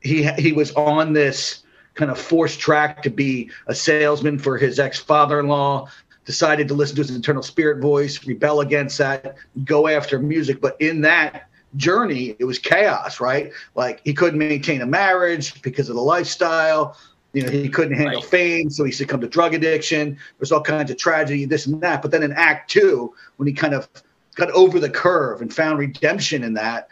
he 0.00 0.24
he 0.32 0.52
was 0.52 0.72
on 0.72 1.12
this 1.12 1.62
kind 1.94 2.10
of 2.10 2.18
forced 2.18 2.58
track 2.58 3.02
to 3.02 3.10
be 3.10 3.50
a 3.66 3.74
salesman 3.74 4.38
for 4.38 4.56
his 4.56 4.78
ex 4.78 4.98
father-in-law 4.98 5.88
decided 6.24 6.68
to 6.68 6.74
listen 6.74 6.96
to 6.96 7.02
his 7.02 7.14
internal 7.14 7.42
spirit 7.42 7.82
voice 7.82 8.24
rebel 8.26 8.60
against 8.60 8.96
that 8.98 9.36
go 9.64 9.88
after 9.88 10.18
music 10.18 10.60
but 10.60 10.76
in 10.80 11.00
that 11.00 11.48
journey, 11.76 12.36
it 12.38 12.44
was 12.44 12.58
chaos, 12.58 13.20
right? 13.20 13.52
Like 13.74 14.00
he 14.04 14.14
couldn't 14.14 14.38
maintain 14.38 14.80
a 14.82 14.86
marriage 14.86 15.60
because 15.62 15.88
of 15.88 15.96
the 15.96 16.02
lifestyle. 16.02 16.96
You 17.32 17.44
know, 17.44 17.50
he 17.50 17.68
couldn't 17.68 17.96
handle 17.96 18.20
right. 18.20 18.30
fame, 18.30 18.68
so 18.68 18.84
he 18.84 18.92
succumbed 18.92 19.22
to 19.22 19.28
drug 19.28 19.54
addiction. 19.54 20.18
There's 20.38 20.52
all 20.52 20.60
kinds 20.60 20.90
of 20.90 20.98
tragedy, 20.98 21.46
this 21.46 21.66
and 21.66 21.80
that. 21.80 22.02
But 22.02 22.10
then 22.10 22.22
in 22.22 22.32
Act 22.32 22.70
Two, 22.70 23.14
when 23.36 23.46
he 23.46 23.54
kind 23.54 23.72
of 23.72 23.88
got 24.34 24.50
over 24.50 24.78
the 24.78 24.90
curve 24.90 25.40
and 25.40 25.52
found 25.52 25.78
redemption 25.78 26.44
in 26.44 26.52
that, 26.54 26.88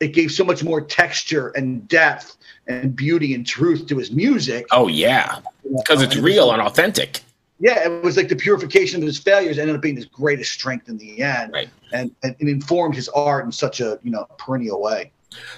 it 0.00 0.08
gave 0.08 0.30
so 0.30 0.44
much 0.44 0.62
more 0.62 0.80
texture 0.82 1.48
and 1.56 1.88
depth 1.88 2.36
and 2.66 2.94
beauty 2.94 3.34
and 3.34 3.46
truth 3.46 3.86
to 3.86 3.96
his 3.96 4.12
music. 4.12 4.66
Oh 4.70 4.88
yeah, 4.88 5.38
because 5.78 6.02
it's 6.02 6.16
real 6.16 6.52
and 6.52 6.60
authentic 6.60 7.22
yeah, 7.60 7.84
it 7.84 8.02
was 8.02 8.16
like 8.16 8.28
the 8.28 8.36
purification 8.36 9.02
of 9.02 9.06
his 9.06 9.18
failures 9.18 9.58
ended 9.58 9.74
up 9.74 9.82
being 9.82 9.96
his 9.96 10.04
greatest 10.04 10.52
strength 10.52 10.88
in 10.88 10.96
the 10.96 11.22
end, 11.22 11.52
right. 11.52 11.68
and, 11.92 12.14
and 12.22 12.36
it 12.38 12.48
informed 12.48 12.94
his 12.94 13.08
art 13.10 13.44
in 13.44 13.52
such 13.52 13.80
a 13.80 13.98
you 14.02 14.10
know 14.10 14.26
perennial 14.38 14.80
way. 14.80 15.10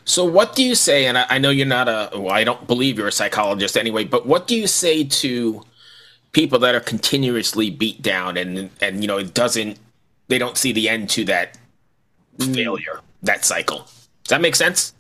So, 0.05 0.25
what 0.25 0.55
do 0.55 0.65
you 0.65 0.75
say? 0.75 1.07
And 1.07 1.19
I, 1.19 1.27
I 1.29 1.39
know 1.39 1.51
you're 1.51 1.67
not 1.67 1.89
a 1.89 2.11
well, 2.15 2.33
I 2.33 2.45
don't 2.45 2.67
believe 2.67 2.99
you're 2.99 3.09
a 3.09 3.13
psychologist 3.13 3.77
anyway, 3.77 4.05
but 4.05 4.27
what 4.27 4.47
do 4.47 4.57
you 4.57 4.67
say 4.67 5.05
to 5.05 5.63
people 6.33 6.59
that 6.61 6.75
are 6.75 6.81
continuously 6.81 7.71
beat 7.71 8.01
down 8.01 8.37
and 8.37 8.71
and 8.81 9.03
you 9.03 9.09
know 9.09 9.19
it 9.19 9.35
doesn't 9.35 9.79
they 10.29 10.39
don't 10.39 10.57
see 10.57 10.73
the 10.73 10.89
end 10.89 11.11
to 11.11 11.25
that 11.27 11.59
mm. 12.39 12.55
failure, 12.55 13.01
that 13.23 13.45
cycle? 13.45 13.81
Does 14.25 14.31
that 14.31 14.41
make 14.41 14.57
sense? 14.57 14.95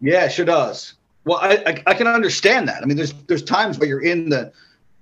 Yeah, 0.00 0.26
it 0.26 0.32
sure 0.32 0.44
does. 0.44 0.94
Well, 1.24 1.38
I, 1.40 1.62
I 1.66 1.82
I 1.88 1.94
can 1.94 2.06
understand 2.06 2.68
that. 2.68 2.80
I 2.80 2.86
mean, 2.86 2.96
there's 2.96 3.12
there's 3.26 3.42
times 3.42 3.78
where 3.78 3.88
you're 3.88 4.04
in 4.04 4.28
the 4.28 4.52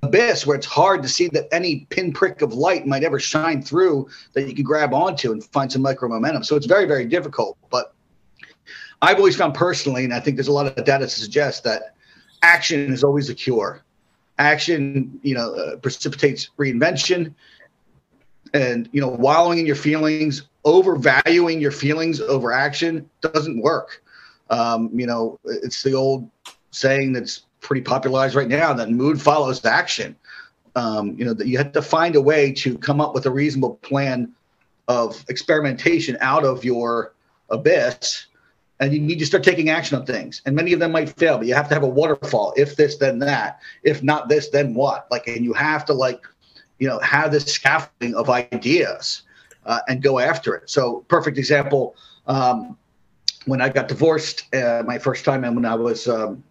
abyss 0.03 0.47
where 0.47 0.57
it's 0.57 0.67
hard 0.67 1.03
to 1.03 1.09
see 1.09 1.29
that 1.29 1.47
any 1.53 1.87
pinprick 1.91 2.43
of 2.43 2.53
light 2.53 2.87
might 2.87 3.05
ever 3.05 3.21
shine 3.21 3.63
through 3.63 4.09
that 4.33 4.49
you 4.49 4.55
can 4.55 4.65
grab 4.65 4.93
onto 4.93 5.33
and 5.33 5.45
find 5.45 5.71
some 5.71 5.83
micro 5.83 6.09
momentum. 6.09 6.43
So 6.43 6.57
it's 6.57 6.67
very, 6.67 6.87
very 6.87 7.05
difficult. 7.05 7.57
But 7.71 7.95
I've 9.01 9.17
always 9.17 9.37
found 9.37 9.55
personally, 9.55 10.05
and 10.05 10.13
I 10.13 10.21
think 10.21 10.37
there's 10.37 10.49
a 10.49 10.53
lot 10.53 10.67
of 10.67 10.85
data 10.85 11.05
to 11.05 11.11
suggest 11.11 11.65
that 11.65 11.95
action 12.43 12.93
is 12.93 13.05
always 13.05 13.31
a 13.31 13.35
cure. 13.35 13.83
Action, 14.39 15.21
you 15.23 15.35
know, 15.35 15.55
uh, 15.55 15.77
precipitates 15.77 16.51
reinvention, 16.59 17.35
and 18.55 18.89
you 18.93 19.01
know, 19.01 19.09
wallowing 19.09 19.59
in 19.59 19.67
your 19.67 19.77
feelings, 19.77 20.43
overvaluing 20.65 21.61
your 21.61 21.71
feelings 21.71 22.21
over 22.21 22.53
action 22.53 23.09
doesn't 23.21 23.61
work. 23.61 24.03
Um, 24.51 24.91
you 24.93 25.07
know, 25.07 25.39
it's 25.45 25.83
the 25.83 25.95
old 25.95 26.29
saying 26.71 27.13
that's 27.13 27.43
pretty 27.63 27.83
popularized 27.83 28.35
right 28.35 28.49
now 28.49 28.73
that 28.75 28.91
mood 28.91 29.21
follows 29.21 29.65
action. 29.65 30.15
Um, 30.75 31.17
you 31.19 31.25
know 31.25 31.35
that 31.35 31.47
you 31.47 31.59
have 31.59 31.73
to 31.73 31.83
find 31.83 32.17
a 32.17 32.21
way 32.21 32.53
to 32.53 32.77
come 32.79 33.01
up 33.01 33.15
with 33.15 33.27
a 33.27 33.31
reasonable 33.31 33.77
plan 33.77 34.33
of 34.89 35.25
experimentation 35.29 36.17
out 36.21 36.45
of 36.45 36.65
your 36.65 37.15
abyss 37.51 38.27
and 38.81 38.93
you 38.93 38.99
need 38.99 39.19
to 39.19 39.27
start 39.27 39.45
taking 39.45 39.71
action 39.71 39.97
on 39.97 40.05
things. 40.05 40.43
And 40.45 40.57
many 40.57 40.73
of 40.73 40.81
them 40.81 40.93
might 40.93 41.11
fail 41.11 41.39
but 41.39 41.47
you 41.47 41.55
have 41.55 41.69
to 41.69 41.75
have 41.75 41.83
a 41.83 41.89
waterfall 41.89 42.55
if 42.57 42.77
this 42.77 42.97
then 42.97 43.19
that 43.21 43.61
if 43.83 44.03
not 44.03 44.29
this 44.29 44.49
then 44.49 44.75
what? 44.75 45.07
Like 45.11 45.27
and 45.29 45.45
you 45.45 45.53
have 45.53 45.85
to 45.87 45.93
like 45.93 46.23
you 46.79 46.89
know 46.89 46.99
have 47.01 47.31
this 47.33 47.45
scaffolding 47.45 48.15
of 48.15 48.31
ideas 48.31 49.23
uh, 49.67 49.81
and 49.89 50.03
go 50.03 50.19
after 50.19 50.55
it. 50.55 50.69
So 50.69 51.05
perfect 51.09 51.39
example 51.39 51.97
um, 52.27 52.77
when 53.47 53.61
i 53.61 53.69
got 53.69 53.89
divorced 53.89 54.53
uh, 54.55 54.83
my 54.87 54.99
first 54.99 55.25
time 55.25 55.45
and 55.45 55.57
when 55.57 55.65
i 55.65 55.75
was 55.75 56.09
um, 56.09 56.43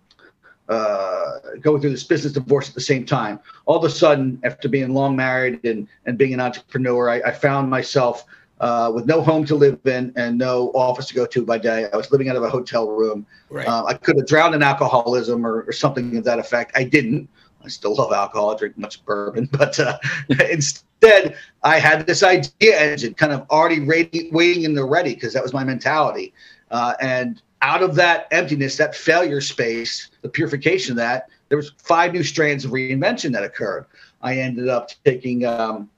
uh, 0.69 1.39
going 1.59 1.81
through 1.81 1.89
this 1.89 2.03
business 2.03 2.33
divorce 2.33 2.69
at 2.69 2.75
the 2.75 2.81
same 2.81 3.05
time. 3.05 3.39
All 3.65 3.77
of 3.77 3.83
a 3.83 3.89
sudden, 3.89 4.39
after 4.43 4.69
being 4.69 4.93
long 4.93 5.15
married 5.15 5.63
and, 5.65 5.87
and 6.05 6.17
being 6.17 6.33
an 6.33 6.39
entrepreneur, 6.39 7.09
I, 7.09 7.21
I 7.21 7.31
found 7.31 7.69
myself 7.69 8.25
uh, 8.61 8.91
with 8.93 9.07
no 9.07 9.21
home 9.21 9.43
to 9.43 9.55
live 9.55 9.79
in 9.85 10.13
and 10.15 10.37
no 10.37 10.69
office 10.75 11.07
to 11.07 11.15
go 11.15 11.25
to 11.25 11.43
by 11.43 11.57
day. 11.57 11.87
I 11.91 11.97
was 11.97 12.11
living 12.11 12.29
out 12.29 12.35
of 12.35 12.43
a 12.43 12.49
hotel 12.49 12.89
room. 12.89 13.25
Right. 13.49 13.67
Uh, 13.67 13.85
I 13.85 13.95
could 13.95 14.17
have 14.17 14.27
drowned 14.27 14.53
in 14.53 14.61
alcoholism 14.61 15.45
or, 15.45 15.63
or, 15.63 15.71
something 15.71 16.15
of 16.15 16.23
that 16.25 16.37
effect. 16.37 16.71
I 16.75 16.83
didn't. 16.83 17.27
I 17.65 17.67
still 17.69 17.95
love 17.95 18.13
alcohol. 18.13 18.53
I 18.53 18.57
drink 18.57 18.77
much 18.77 19.03
bourbon, 19.03 19.49
but 19.51 19.79
uh, 19.79 19.97
instead, 20.51 21.35
I 21.63 21.79
had 21.79 22.05
this 22.05 22.21
idea 22.21 22.79
engine 22.79 23.15
kind 23.15 23.33
of 23.33 23.49
already 23.49 23.79
waiting 24.31 24.63
in 24.63 24.75
the 24.75 24.85
ready 24.85 25.15
because 25.15 25.33
that 25.33 25.41
was 25.41 25.53
my 25.53 25.63
mentality. 25.63 26.33
Uh, 26.69 26.93
and 27.01 27.41
out 27.61 27.83
of 27.83 27.95
that 27.95 28.27
emptiness, 28.31 28.77
that 28.77 28.95
failure 28.95 29.41
space, 29.41 30.09
the 30.21 30.29
purification 30.29 30.93
of 30.93 30.97
that, 30.97 31.29
there 31.49 31.57
was 31.57 31.71
five 31.77 32.13
new 32.13 32.23
strands 32.23 32.65
of 32.65 32.71
reinvention 32.71 33.31
that 33.33 33.43
occurred. 33.43 33.85
I 34.21 34.37
ended 34.37 34.69
up 34.69 34.89
taking 35.03 35.45
um, 35.45 35.89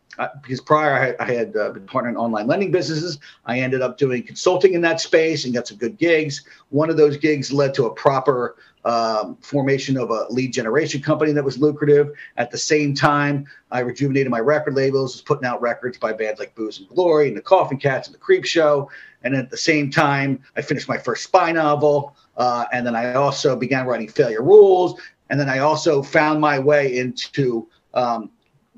because 0.42 0.62
prior 0.62 0.94
I 0.94 1.06
had, 1.06 1.16
I 1.20 1.34
had 1.34 1.58
uh, 1.58 1.70
been 1.72 1.86
partnering 1.86 2.18
online 2.18 2.48
lending 2.48 2.72
businesses. 2.72 3.20
I 3.46 3.60
ended 3.60 3.82
up 3.82 3.98
doing 3.98 4.24
consulting 4.24 4.74
in 4.74 4.82
that 4.82 5.02
space 5.02 5.46
and 5.46 5.54
got 5.54 5.68
some 5.68 5.78
good 5.78 5.98
gigs. 5.98 6.46
One 6.70 6.90
of 6.90 6.98
those 6.98 7.18
gigs 7.18 7.52
led 7.52 7.74
to 7.76 7.86
a 7.86 7.94
proper 7.94 8.56
um, 8.86 9.38
formation 9.38 9.98
of 9.98 10.10
a 10.10 10.26
lead 10.30 10.52
generation 10.52 11.02
company 11.02 11.32
that 11.32 11.44
was 11.44 11.58
lucrative. 11.58 12.12
At 12.38 12.52
the 12.52 12.58
same 12.58 12.94
time, 12.94 13.46
I 13.72 13.80
rejuvenated 13.80 14.30
my 14.30 14.40
record 14.40 14.76
labels, 14.76 15.14
was 15.14 15.22
putting 15.22 15.46
out 15.46 15.62
records 15.62 15.98
by 15.98 16.14
bands 16.14 16.40
like 16.40 16.54
Booze 16.56 16.80
and 16.80 16.90
Glory 16.90 17.28
and 17.30 17.38
the 17.38 17.42
Koffin 17.42 17.80
Kats 17.80 18.08
and 18.08 18.16
the 18.16 18.20
Creepshow. 18.20 18.88
And 19.24 19.36
at 19.36 19.50
the 19.50 19.58
same 19.58 19.90
time, 19.90 20.44
I 20.58 20.62
finished 20.62 20.90
my 20.90 20.98
first 20.98 21.24
spy 21.24 21.52
novel. 21.52 22.16
Uh, 22.36 22.66
and 22.74 22.86
then 22.86 22.96
I 22.96 23.14
also 23.14 23.56
began 23.56 23.86
writing 23.86 24.08
Failure 24.10 24.44
Rules. 24.44 25.00
And 25.30 25.40
then 25.40 25.50
I 25.50 25.60
also 25.60 26.04
found 26.04 26.42
my 26.42 26.60
way 26.60 26.98
into 26.98 27.68
um, 27.94 28.30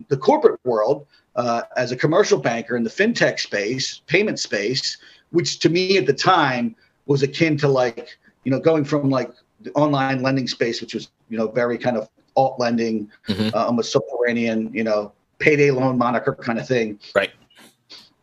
the 0.10 0.18
corporate 0.18 0.60
world 0.64 1.08
uh, 1.36 1.64
as 1.76 1.92
a 1.92 1.96
commercial 1.96 2.38
banker 2.38 2.78
in 2.78 2.84
the 2.84 2.90
fintech 2.90 3.40
space, 3.40 4.02
payment 4.08 4.40
space, 4.40 4.98
which 5.32 5.60
to 5.60 5.70
me 5.70 5.98
at 5.98 6.06
the 6.06 6.14
time 6.14 6.76
was 7.08 7.24
akin 7.24 7.58
to 7.58 7.68
like, 7.68 8.18
you 8.44 8.52
know, 8.52 8.60
going 8.60 8.86
from 8.86 9.10
like 9.10 9.32
online 9.76 10.22
lending 10.22 10.48
space, 10.48 10.82
which 10.82 10.94
was, 10.94 11.10
you 11.30 11.38
know, 11.38 11.48
very 11.48 11.78
kind 11.78 11.98
of 11.98 12.10
alt 12.36 12.60
lending, 12.60 13.10
mm-hmm. 13.28 13.56
uh, 13.56 13.66
almost 13.66 13.92
subterranean, 13.92 14.74
you 14.74 14.84
know, 14.84 15.12
payday 15.40 15.72
loan 15.72 15.98
moniker 15.98 16.36
kind 16.36 16.60
of 16.60 16.68
thing. 16.68 17.00
Right. 17.14 17.32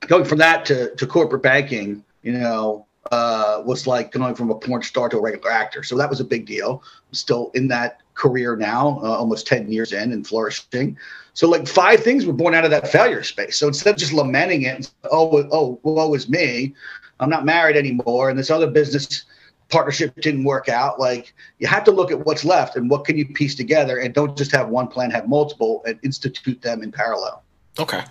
Going 0.00 0.25
from 0.25 0.38
that 0.38 0.64
to, 0.66 0.94
to 0.96 1.06
corporate 1.06 1.42
banking, 1.42 2.04
you 2.22 2.32
know, 2.32 2.87
uh, 3.11 3.62
was 3.64 3.87
like 3.87 4.12
going 4.12 4.34
from 4.34 4.50
a 4.50 4.54
porn 4.54 4.82
star 4.82 5.08
to 5.08 5.18
a 5.18 5.20
regular 5.20 5.50
actor. 5.50 5.82
So 5.82 5.96
that 5.99 6.08
was 6.08 6.20
a 6.20 6.25
big 6.25 6.46
deal. 6.46 6.82
I'm 7.08 7.14
still 7.14 7.50
in 7.54 7.68
that 7.68 8.00
career 8.14 8.56
now, 8.56 9.00
uh, 9.02 9.16
almost 9.16 9.46
10 9.46 9.70
years 9.70 9.92
in 9.92 10.12
and 10.12 10.26
flourishing. 10.26 10.96
So 11.34 11.49
like 11.49 11.66
five 11.66 12.00
things 12.00 12.26
were 12.26 12.32
born 12.32 12.54
out 12.54 12.64
of 12.64 12.70
that 12.70 12.88
failure 12.88 13.22
space. 13.22 13.58
So 13.58 13.68
instead 13.68 13.94
of 13.94 14.00
just 14.00 14.12
lamenting 14.12 14.62
it, 14.62 14.90
oh, 15.11 15.49
oh, 15.50 15.78
woe 15.82 16.14
is 16.14 16.28
me, 16.28 16.75
I'm 17.20 17.30
not 17.30 17.44
married 17.44 17.76
anymore, 17.76 18.30
and 18.30 18.38
this 18.38 18.50
other 18.50 18.66
business 18.66 19.25
partnership 19.72 20.14
didn't 20.20 20.44
work 20.44 20.68
out. 20.68 21.00
Like 21.00 21.34
you 21.58 21.66
have 21.66 21.82
to 21.84 21.90
look 21.90 22.12
at 22.12 22.24
what's 22.26 22.44
left 22.44 22.76
and 22.76 22.88
what 22.88 23.04
can 23.04 23.16
you 23.16 23.26
piece 23.26 23.54
together, 23.56 23.98
and 23.98 24.14
don't 24.14 24.36
just 24.36 24.52
have 24.52 24.68
one 24.68 24.86
plan, 24.86 25.10
have 25.10 25.28
multiple, 25.28 25.82
and 25.86 25.98
institute 26.04 26.60
them 26.62 26.82
in 26.82 26.92
parallel. 26.92 27.42
Okay, 27.78 28.04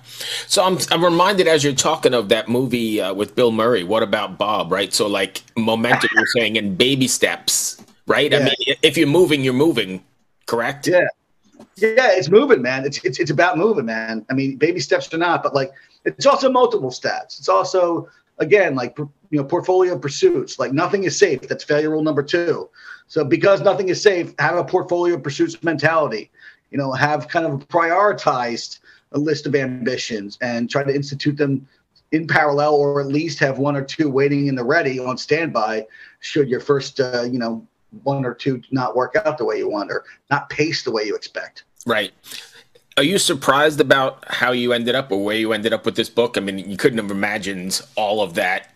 so 0.48 0.64
I'm 0.64 0.80
I'm 0.90 1.06
reminded 1.06 1.48
as 1.48 1.64
you're 1.64 1.74
talking 1.74 2.16
of 2.16 2.30
that 2.30 2.50
movie 2.50 3.00
uh, 3.00 3.14
with 3.14 3.36
Bill 3.36 3.52
Murray. 3.52 3.84
What 3.84 4.02
about 4.02 4.40
Bob? 4.40 4.72
Right. 4.72 4.92
So 4.92 5.08
like 5.08 5.44
momentum, 5.56 6.10
you're 6.16 6.26
saying 6.36 6.56
in 6.56 6.76
baby 6.76 7.08
steps, 7.08 7.82
right? 8.08 8.32
Yeah. 8.32 8.40
I 8.40 8.44
mean, 8.44 8.76
if 8.82 8.98
you're 8.98 9.08
moving, 9.08 9.44
you're 9.44 9.54
moving. 9.54 10.04
Correct. 10.48 10.88
Yeah. 10.88 11.08
Yeah, 11.78 12.12
it's 12.12 12.30
moving, 12.30 12.62
man. 12.62 12.86
It's 12.86 13.04
it's 13.06 13.20
it's 13.20 13.32
about 13.32 13.58
moving, 13.58 13.86
man. 13.86 14.26
I 14.30 14.34
mean, 14.34 14.58
baby 14.58 14.80
steps 14.80 15.14
or 15.14 15.18
not, 15.18 15.42
but 15.42 15.54
like 15.54 15.72
it's 16.06 16.26
also 16.26 16.52
multiple 16.52 16.92
steps. 16.92 17.40
It's 17.40 17.50
also 17.50 18.10
again 18.38 18.76
like 18.76 18.98
you 18.98 19.10
know 19.32 19.44
portfolio 19.44 19.98
pursuits. 19.98 20.60
Like 20.60 20.74
nothing 20.74 21.04
is 21.04 21.18
safe. 21.18 21.42
That's 21.42 21.64
failure 21.64 21.90
rule 21.90 22.04
number 22.04 22.24
two. 22.24 22.70
So 23.08 23.24
because 23.24 23.62
nothing 23.62 23.90
is 23.90 24.02
safe, 24.02 24.34
have 24.40 24.58
a 24.58 24.64
portfolio 24.64 25.18
pursuits 25.18 25.62
mentality. 25.64 26.32
You 26.70 26.78
know, 26.78 26.92
have 26.94 27.28
kind 27.28 27.46
of 27.46 27.54
a 27.54 27.58
prioritized 27.66 28.80
a 29.12 29.20
list 29.20 29.46
of 29.46 29.56
ambitions 29.56 30.38
and 30.42 30.70
try 30.70 30.84
to 30.84 30.94
institute 30.94 31.38
them 31.38 31.68
in 32.12 32.28
parallel, 32.28 32.76
or 32.76 33.02
at 33.02 33.08
least 33.08 33.40
have 33.40 33.58
one 33.58 33.76
or 33.76 33.84
two 33.84 34.10
waiting 34.10 34.48
in 34.48 34.56
the 34.56 34.64
ready 34.64 35.00
on 35.00 35.18
standby. 35.18 35.86
Should 36.20 36.50
your 36.50 36.60
first, 36.60 37.00
uh, 37.00 37.24
you 37.24 37.40
know, 37.40 37.66
one 38.04 38.26
or 38.26 38.34
two 38.34 38.62
not 38.72 38.96
work 38.96 39.16
out 39.16 39.38
the 39.38 39.46
way 39.46 39.58
you 39.58 39.70
want, 39.70 39.92
or 39.92 40.04
not 40.30 40.50
pace 40.50 40.84
the 40.84 40.92
way 40.92 41.04
you 41.04 41.16
expect. 41.16 41.64
Right. 41.86 42.12
Are 43.02 43.04
you 43.04 43.18
surprised 43.18 43.82
about 43.82 44.24
how 44.28 44.52
you 44.52 44.74
ended 44.74 44.94
up 44.94 45.12
or 45.12 45.26
where 45.26 45.36
you 45.36 45.54
ended 45.54 45.74
up 45.74 45.88
with 45.88 45.96
this 45.96 46.08
book? 46.08 46.38
I 46.38 46.40
mean, 46.40 46.60
you 46.60 46.78
couldn't 46.78 47.00
have 47.00 47.10
imagined 47.10 47.82
all 47.96 48.22
of 48.22 48.36
that 48.36 48.76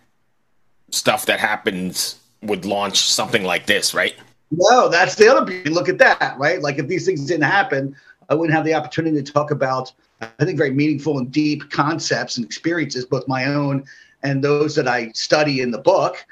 stuff 0.90 1.28
that 1.28 1.40
happens 1.40 2.20
would 2.42 2.66
launch 2.66 3.08
something 3.08 3.44
like 3.44 3.68
this, 3.68 3.94
right? 3.94 4.16
No, 4.50 4.90
that's 4.90 5.14
the 5.14 5.28
other 5.28 5.46
beauty. 5.46 5.70
Look 5.70 5.90
at 5.90 6.00
that, 6.00 6.36
right? 6.40 6.60
Like 6.60 6.80
if 6.80 6.88
these 6.88 7.06
things 7.06 7.24
didn't 7.24 7.44
happen, 7.44 7.96
I 8.28 8.34
wouldn't 8.34 8.56
have 8.56 8.66
the 8.66 8.74
opportunity 8.74 9.22
to 9.22 9.32
talk 9.32 9.52
about, 9.52 9.94
I 10.20 10.44
think, 10.44 10.58
very 10.58 10.72
meaningful 10.72 11.20
and 11.20 11.32
deep 11.32 11.70
concepts 11.70 12.38
and 12.38 12.46
experiences, 12.48 13.06
both 13.06 13.28
my 13.28 13.46
own 13.46 13.86
and 14.24 14.44
those 14.44 14.74
that 14.74 14.88
I 14.88 15.12
study 15.12 15.62
in 15.62 15.70
the 15.70 15.78
book. 15.78 16.26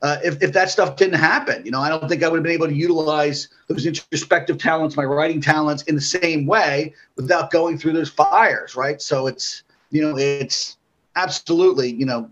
Uh, 0.00 0.18
if, 0.22 0.40
if 0.42 0.52
that 0.52 0.70
stuff 0.70 0.96
didn't 0.96 1.18
happen, 1.18 1.64
you 1.64 1.72
know, 1.72 1.80
I 1.80 1.88
don't 1.88 2.08
think 2.08 2.22
I 2.22 2.28
would 2.28 2.36
have 2.36 2.44
been 2.44 2.52
able 2.52 2.68
to 2.68 2.74
utilize 2.74 3.48
those 3.66 3.84
introspective 3.84 4.56
talents, 4.56 4.96
my 4.96 5.04
writing 5.04 5.40
talents 5.40 5.82
in 5.84 5.96
the 5.96 6.00
same 6.00 6.46
way 6.46 6.94
without 7.16 7.50
going 7.50 7.78
through 7.78 7.94
those 7.94 8.08
fires, 8.08 8.76
right? 8.76 9.02
So 9.02 9.26
it's, 9.26 9.64
you 9.90 10.02
know, 10.02 10.16
it's 10.16 10.76
absolutely, 11.16 11.92
you 11.92 12.06
know, 12.06 12.30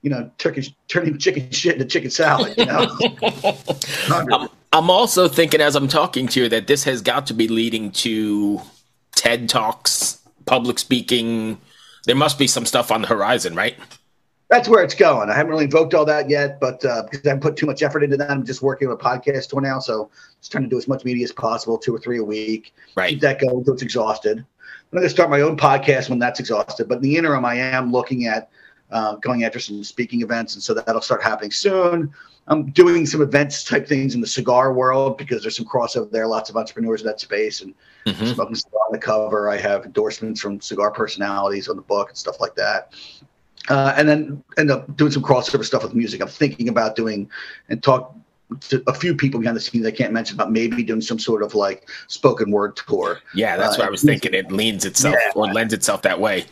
you 0.00 0.08
know, 0.08 0.30
turkey, 0.38 0.74
turning 0.88 1.18
chicken 1.18 1.50
shit 1.50 1.74
into 1.74 1.84
chicken 1.84 2.10
salad, 2.10 2.54
you 2.56 2.64
know? 2.64 2.88
I'm, 4.08 4.48
I'm 4.72 4.90
also 4.90 5.28
thinking 5.28 5.60
as 5.60 5.76
I'm 5.76 5.88
talking 5.88 6.26
to 6.28 6.42
you 6.42 6.48
that 6.48 6.66
this 6.66 6.84
has 6.84 7.02
got 7.02 7.26
to 7.26 7.34
be 7.34 7.48
leading 7.48 7.90
to 7.92 8.62
TED 9.14 9.48
Talks, 9.48 10.20
public 10.46 10.78
speaking. 10.78 11.60
There 12.06 12.16
must 12.16 12.38
be 12.38 12.46
some 12.46 12.64
stuff 12.64 12.90
on 12.90 13.02
the 13.02 13.08
horizon, 13.08 13.54
right? 13.54 13.76
That's 14.48 14.68
where 14.68 14.82
it's 14.82 14.94
going. 14.94 15.28
I 15.28 15.34
haven't 15.34 15.50
really 15.50 15.64
invoked 15.64 15.94
all 15.94 16.04
that 16.06 16.30
yet, 16.30 16.58
but 16.58 16.82
uh, 16.84 17.02
because 17.02 17.24
I 17.26 17.30
haven't 17.30 17.42
put 17.42 17.56
too 17.56 17.66
much 17.66 17.82
effort 17.82 18.02
into 18.02 18.16
that, 18.16 18.30
I'm 18.30 18.44
just 18.44 18.62
working 18.62 18.88
on 18.88 18.94
a 18.94 18.96
podcast 18.96 19.50
for 19.50 19.60
now. 19.60 19.78
So 19.78 20.10
just 20.40 20.50
trying 20.52 20.64
to 20.64 20.70
do 20.70 20.78
as 20.78 20.88
much 20.88 21.04
media 21.04 21.24
as 21.24 21.32
possible, 21.32 21.76
two 21.76 21.94
or 21.94 21.98
three 21.98 22.18
a 22.18 22.24
week. 22.24 22.74
Right. 22.96 23.10
Keep 23.10 23.20
that 23.20 23.40
going 23.40 23.56
until 23.58 23.74
it's 23.74 23.82
exhausted. 23.82 24.38
I'm 24.38 24.96
going 24.96 25.02
to 25.02 25.10
start 25.10 25.28
my 25.28 25.42
own 25.42 25.56
podcast 25.56 26.08
when 26.08 26.18
that's 26.18 26.40
exhausted. 26.40 26.88
But 26.88 26.96
in 26.96 27.02
the 27.02 27.16
interim, 27.16 27.44
I 27.44 27.56
am 27.56 27.92
looking 27.92 28.26
at 28.26 28.48
uh, 28.90 29.16
going 29.16 29.44
after 29.44 29.60
some 29.60 29.84
speaking 29.84 30.22
events, 30.22 30.54
and 30.54 30.62
so 30.62 30.72
that'll 30.72 31.02
start 31.02 31.22
happening 31.22 31.50
soon. 31.50 32.10
I'm 32.46 32.70
doing 32.70 33.04
some 33.04 33.20
events 33.20 33.62
type 33.64 33.86
things 33.86 34.14
in 34.14 34.22
the 34.22 34.26
cigar 34.26 34.72
world 34.72 35.18
because 35.18 35.42
there's 35.42 35.56
some 35.56 35.66
crossover 35.66 36.10
there. 36.10 36.26
Lots 36.26 36.48
of 36.48 36.56
entrepreneurs 36.56 37.02
in 37.02 37.06
that 37.06 37.20
space, 37.20 37.60
and 37.60 37.74
Mhm. 38.06 38.34
smoking 38.34 38.54
cigar 38.54 38.80
on 38.86 38.92
the 38.92 38.98
cover. 38.98 39.50
I 39.50 39.58
have 39.58 39.84
endorsements 39.84 40.40
from 40.40 40.58
cigar 40.62 40.90
personalities 40.90 41.68
on 41.68 41.76
the 41.76 41.82
book 41.82 42.08
and 42.08 42.16
stuff 42.16 42.40
like 42.40 42.54
that. 42.54 42.94
Uh, 43.68 43.94
and 43.96 44.08
then 44.08 44.42
end 44.56 44.70
up 44.70 44.96
doing 44.96 45.10
some 45.12 45.22
crossover 45.22 45.64
stuff 45.64 45.82
with 45.82 45.94
music. 45.94 46.22
I'm 46.22 46.28
thinking 46.28 46.68
about 46.68 46.96
doing 46.96 47.28
and 47.68 47.82
talk 47.82 48.14
to 48.60 48.82
a 48.86 48.94
few 48.94 49.14
people 49.14 49.40
behind 49.40 49.56
the 49.56 49.60
scenes 49.60 49.86
I 49.86 49.90
can't 49.90 50.12
mention, 50.12 50.36
but 50.36 50.50
maybe 50.50 50.82
doing 50.82 51.02
some 51.02 51.18
sort 51.18 51.42
of 51.42 51.54
like 51.54 51.88
spoken 52.06 52.50
word 52.50 52.76
tour. 52.76 53.20
Yeah, 53.34 53.56
that's 53.58 53.76
Uh, 53.76 53.80
what 53.80 53.88
I 53.88 53.90
was 53.90 54.02
thinking. 54.02 54.32
It 54.32 54.50
leans 54.50 54.86
itself 54.86 55.16
Yeah. 55.18 55.32
or 55.34 55.52
lends 55.52 55.74
itself 55.74 56.00
that 56.02 56.18
way. 56.18 56.46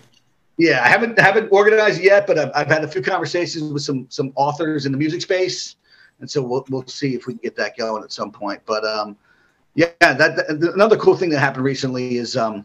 Yeah, 0.59 0.83
I 0.85 0.89
haven't 0.89 1.19
haven't 1.19 1.49
organized 1.51 2.01
yet, 2.03 2.27
but 2.27 2.39
I've, 2.39 2.51
I've 2.55 2.67
had 2.67 2.85
a 2.85 2.89
few 2.89 3.03
conversations 3.03 3.73
with 3.73 3.83
some 3.83 4.07
some 4.09 4.33
authors 4.37 4.87
in 4.87 4.93
the 4.93 4.99
music 4.99 5.21
space, 5.23 5.77
and 6.21 6.31
so 6.31 6.43
we'll 6.43 6.65
we'll 6.71 6.87
see 6.87 7.15
if 7.15 7.27
we 7.27 7.35
can 7.35 7.41
get 7.43 7.57
that 7.57 7.77
going 7.77 8.03
at 8.03 8.13
some 8.13 8.31
point. 8.31 8.61
But 8.67 8.85
um, 8.85 9.17
yeah, 9.75 9.89
that, 10.01 10.19
that 10.37 10.49
another 10.75 10.97
cool 10.97 11.15
thing 11.17 11.29
that 11.31 11.41
happened 11.41 11.65
recently 11.65 12.17
is 12.17 12.37
um, 12.39 12.65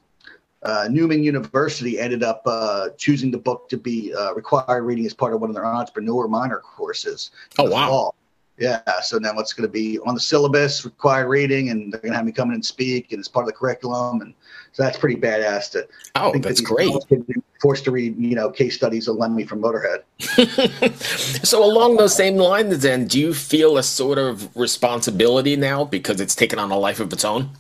uh, 0.63 0.87
Newman 0.89 1.23
University 1.23 1.99
ended 1.99 2.23
up 2.23 2.41
uh, 2.45 2.89
choosing 2.97 3.31
the 3.31 3.37
book 3.37 3.67
to 3.69 3.77
be 3.77 4.13
uh, 4.13 4.33
required 4.33 4.83
reading 4.83 5.05
as 5.05 5.13
part 5.13 5.33
of 5.33 5.41
one 5.41 5.49
of 5.49 5.55
their 5.55 5.65
entrepreneur 5.65 6.27
minor 6.27 6.59
courses. 6.59 7.31
Oh, 7.57 7.69
wow. 7.69 7.87
fall. 7.87 8.15
Yeah, 8.57 8.81
so 9.01 9.17
now 9.17 9.31
it's 9.39 9.53
going 9.53 9.67
to 9.67 9.71
be 9.71 9.97
on 9.99 10.13
the 10.13 10.19
syllabus, 10.19 10.85
required 10.85 11.29
reading, 11.29 11.69
and 11.69 11.91
they're 11.91 11.99
going 12.01 12.11
to 12.11 12.17
have 12.17 12.25
me 12.25 12.31
come 12.31 12.49
in 12.49 12.55
and 12.55 12.65
speak, 12.65 13.11
and 13.11 13.17
it's 13.19 13.27
part 13.27 13.43
of 13.43 13.47
the 13.47 13.53
curriculum, 13.53 14.21
and 14.21 14.35
so 14.71 14.83
that's 14.83 14.99
pretty 14.99 15.19
badass. 15.19 15.71
To 15.71 15.87
Oh, 16.13 16.31
think 16.31 16.43
that 16.43 16.49
that's 16.49 16.59
these 16.59 16.69
great. 16.69 16.89
college 16.89 17.07
kids 17.07 17.27
are 17.29 17.41
Forced 17.61 17.83
to 17.85 17.91
read, 17.91 18.17
you 18.17 18.33
know, 18.33 18.49
case 18.49 18.75
studies 18.75 19.07
of 19.07 19.17
Lemmy 19.17 19.45
from 19.45 19.61
Motorhead. 19.61 20.01
so 21.45 21.63
along 21.63 21.97
those 21.97 22.15
same 22.15 22.37
lines 22.37 22.79
then 22.79 23.05
do 23.05 23.19
you 23.19 23.35
feel 23.35 23.77
a 23.77 23.83
sort 23.83 24.17
of 24.17 24.55
responsibility 24.57 25.55
now 25.55 25.85
because 25.85 26.19
it's 26.19 26.33
taken 26.33 26.57
on 26.57 26.71
a 26.71 26.77
life 26.77 26.99
of 26.99 27.13
its 27.13 27.23
own 27.23 27.51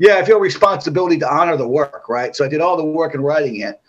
Yeah, 0.00 0.16
I 0.16 0.24
feel 0.24 0.40
responsibility 0.40 1.18
to 1.18 1.30
honor 1.30 1.58
the 1.58 1.68
work, 1.68 2.08
right? 2.08 2.34
So 2.34 2.42
I 2.42 2.48
did 2.48 2.62
all 2.62 2.78
the 2.78 2.84
work 2.84 3.14
in 3.14 3.20
writing 3.20 3.60
it. 3.60 3.82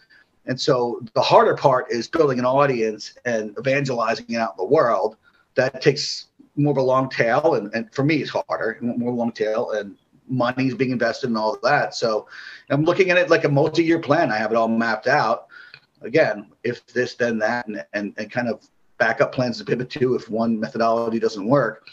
And 0.46 0.60
so 0.60 1.02
the 1.14 1.22
harder 1.22 1.56
part 1.56 1.90
is 1.90 2.10
building 2.10 2.38
an 2.38 2.44
audience 2.44 3.18
and 3.24 3.58
evangelizing 3.58 4.26
it 4.28 4.36
out 4.36 4.56
in 4.60 4.66
the 4.66 4.66
world. 4.66 5.16
That 5.56 5.82
takes 5.82 6.26
more 6.58 6.72
of 6.72 6.78
a 6.78 6.82
long 6.82 7.08
tail. 7.08 7.56
And, 7.56 7.74
and 7.74 7.94
for 7.94 8.04
me, 8.04 8.18
it's 8.18 8.32
harder, 8.32 8.78
more 8.82 9.14
long 9.14 9.32
tail, 9.32 9.72
and 9.72 9.96
money 10.28 10.68
is 10.68 10.76
being 10.76 10.92
invested 10.92 11.30
in 11.30 11.38
all 11.38 11.58
that. 11.64 11.96
So 11.96 12.28
I'm 12.70 12.84
looking 12.84 13.10
at 13.10 13.18
it 13.18 13.30
like 13.30 13.46
a 13.46 13.50
multi 13.50 13.82
year 13.82 14.00
plan. 14.00 14.34
I 14.34 14.38
have 14.38 14.52
it 14.52 14.58
all 14.58 14.68
mapped 14.68 15.08
out. 15.08 15.48
Again, 16.02 16.52
if 16.66 16.86
this, 16.88 17.16
then 17.16 17.38
that, 17.40 17.68
and, 17.68 17.86
and, 17.94 18.14
and 18.18 18.30
kind 18.30 18.50
of 18.50 18.68
backup 18.98 19.32
plans 19.32 19.60
to 19.60 19.64
pivot 19.64 19.90
to 19.92 20.16
if 20.16 20.30
one 20.30 20.60
methodology 20.60 21.20
doesn't 21.20 21.46
work. 21.46 21.88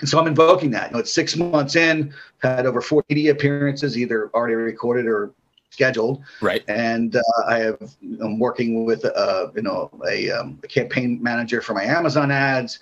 And 0.00 0.08
so 0.08 0.18
I'm 0.18 0.26
invoking 0.26 0.70
that. 0.72 0.90
You 0.90 0.94
know, 0.94 0.98
it's 1.00 1.12
six 1.12 1.36
months 1.36 1.76
in, 1.76 2.12
had 2.38 2.66
over 2.66 2.80
40 2.80 3.28
appearances, 3.28 3.96
either 3.96 4.30
already 4.34 4.54
recorded 4.54 5.06
or 5.06 5.32
scheduled. 5.70 6.22
right 6.40 6.62
And 6.68 7.16
uh, 7.16 7.22
I 7.48 7.58
have, 7.58 7.96
I'm 8.20 8.38
working 8.38 8.84
with, 8.84 9.04
uh, 9.04 9.48
you 9.54 9.62
know, 9.62 9.90
a, 10.06 10.30
um, 10.30 10.58
a 10.62 10.68
campaign 10.68 11.22
manager 11.22 11.62
for 11.62 11.72
my 11.72 11.84
Amazon 11.84 12.30
ads, 12.30 12.78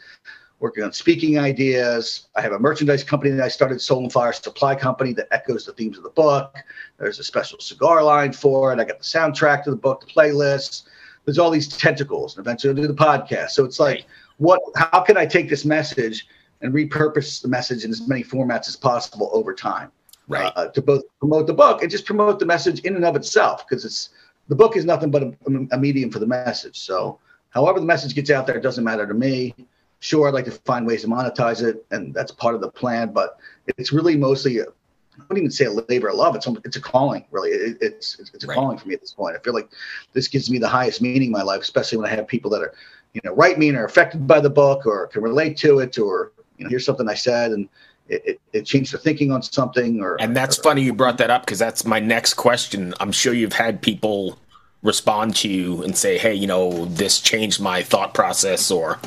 working 0.58 0.82
on 0.82 0.92
speaking 0.92 1.38
ideas. 1.38 2.26
I 2.36 2.40
have 2.40 2.52
a 2.52 2.58
merchandise 2.58 3.04
company 3.04 3.32
that 3.32 3.44
I 3.44 3.48
started, 3.48 3.80
Soul 3.80 4.00
and 4.00 4.12
Fire 4.12 4.32
Supply 4.32 4.74
Company, 4.74 5.12
that 5.14 5.28
echoes 5.30 5.66
the 5.66 5.72
themes 5.72 5.96
of 5.96 6.02
the 6.02 6.10
book. 6.10 6.56
There's 6.98 7.18
a 7.18 7.24
special 7.24 7.60
cigar 7.60 8.02
line 8.02 8.32
for 8.32 8.72
it. 8.72 8.80
I 8.80 8.84
got 8.84 8.98
the 8.98 9.04
soundtrack 9.04 9.64
to 9.64 9.70
the 9.70 9.76
book, 9.76 10.00
the 10.00 10.06
playlists. 10.06 10.82
There's 11.24 11.38
all 11.38 11.50
these 11.50 11.68
tentacles, 11.68 12.36
and 12.36 12.44
eventually 12.44 12.70
I'll 12.70 12.76
do 12.76 12.88
the 12.88 12.94
podcast. 12.94 13.50
So 13.50 13.64
it's 13.64 13.78
like, 13.78 14.06
what? 14.38 14.60
How 14.74 15.00
can 15.00 15.16
I 15.16 15.26
take 15.26 15.48
this 15.48 15.64
message 15.64 16.26
and 16.62 16.72
repurpose 16.72 17.42
the 17.42 17.48
message 17.48 17.84
in 17.84 17.90
as 17.90 18.06
many 18.06 18.22
formats 18.22 18.68
as 18.68 18.76
possible 18.76 19.30
over 19.32 19.54
time? 19.54 19.90
right 20.30 20.52
uh, 20.56 20.68
to 20.68 20.80
both 20.80 21.02
promote 21.18 21.46
the 21.46 21.52
book 21.52 21.82
and 21.82 21.90
just 21.90 22.06
promote 22.06 22.38
the 22.38 22.46
message 22.46 22.80
in 22.80 22.94
and 22.94 23.04
of 23.04 23.16
itself 23.16 23.66
because 23.68 23.84
it's 23.84 24.10
the 24.48 24.54
book 24.54 24.76
is 24.76 24.84
nothing 24.84 25.10
but 25.10 25.22
a, 25.22 25.34
a 25.72 25.78
medium 25.78 26.10
for 26.10 26.20
the 26.20 26.26
message 26.26 26.78
so 26.78 27.18
however 27.50 27.80
the 27.80 27.86
message 27.86 28.14
gets 28.14 28.30
out 28.30 28.46
there 28.46 28.56
it 28.56 28.62
doesn't 28.62 28.84
matter 28.84 29.06
to 29.06 29.14
me 29.14 29.52
sure 29.98 30.28
i'd 30.28 30.34
like 30.34 30.44
to 30.44 30.52
find 30.52 30.86
ways 30.86 31.02
to 31.02 31.08
monetize 31.08 31.62
it 31.62 31.84
and 31.90 32.14
that's 32.14 32.30
part 32.30 32.54
of 32.54 32.60
the 32.60 32.70
plan 32.70 33.12
but 33.12 33.38
it's 33.76 33.92
really 33.92 34.16
mostly 34.16 34.58
a, 34.58 34.64
I 34.64 35.22
wouldn't 35.24 35.38
even 35.38 35.50
say 35.50 35.66
a 35.66 35.72
labor 35.72 36.08
of 36.08 36.14
love. 36.16 36.34
It's 36.34 36.46
it's 36.64 36.76
a 36.76 36.80
calling, 36.80 37.26
really. 37.30 37.50
It, 37.50 37.76
it's 37.82 38.18
it's, 38.18 38.30
it's 38.32 38.44
a 38.44 38.46
Right. 38.46 38.54
calling 38.54 38.78
for 38.78 38.88
me 38.88 38.94
at 38.94 39.00
this 39.02 39.12
point. 39.12 39.36
I 39.36 39.40
feel 39.40 39.52
like 39.52 39.68
this 40.14 40.28
gives 40.28 40.50
me 40.50 40.56
the 40.58 40.68
highest 40.68 41.02
meaning 41.02 41.24
in 41.24 41.30
my 41.30 41.42
life, 41.42 41.60
especially 41.60 41.98
when 41.98 42.06
I 42.06 42.14
have 42.14 42.26
people 42.26 42.50
that 42.52 42.62
are, 42.62 42.72
you 43.12 43.20
know, 43.24 43.34
write 43.34 43.58
me 43.58 43.68
and 43.68 43.76
are 43.76 43.84
affected 43.84 44.26
by 44.26 44.40
the 44.40 44.48
book 44.48 44.86
or 44.86 45.08
can 45.08 45.22
relate 45.22 45.58
to 45.58 45.80
it, 45.80 45.98
or 45.98 46.32
you 46.60 46.64
know, 46.64 46.70
here's 46.70 46.84
something 46.84 47.08
I 47.08 47.14
said 47.14 47.52
and 47.52 47.68
it, 48.08 48.22
it, 48.26 48.40
it 48.52 48.66
changed 48.66 48.92
the 48.92 48.98
thinking 48.98 49.30
on 49.30 49.40
something, 49.40 50.00
or 50.00 50.20
and 50.20 50.36
that's 50.36 50.58
or- 50.58 50.62
funny 50.62 50.82
you 50.82 50.92
brought 50.92 51.18
that 51.18 51.30
up 51.30 51.42
because 51.46 51.58
that's 51.58 51.84
my 51.84 52.00
next 52.00 52.34
question. 52.34 52.92
I'm 53.00 53.12
sure 53.12 53.32
you've 53.32 53.52
had 53.52 53.80
people 53.82 54.38
respond 54.82 55.36
to 55.36 55.48
you 55.48 55.82
and 55.82 55.94
say 55.94 56.16
hey 56.16 56.32
you 56.32 56.46
know 56.46 56.86
this 56.86 57.20
changed 57.20 57.60
my 57.60 57.82
thought 57.82 58.14
process 58.14 58.70
or 58.70 58.98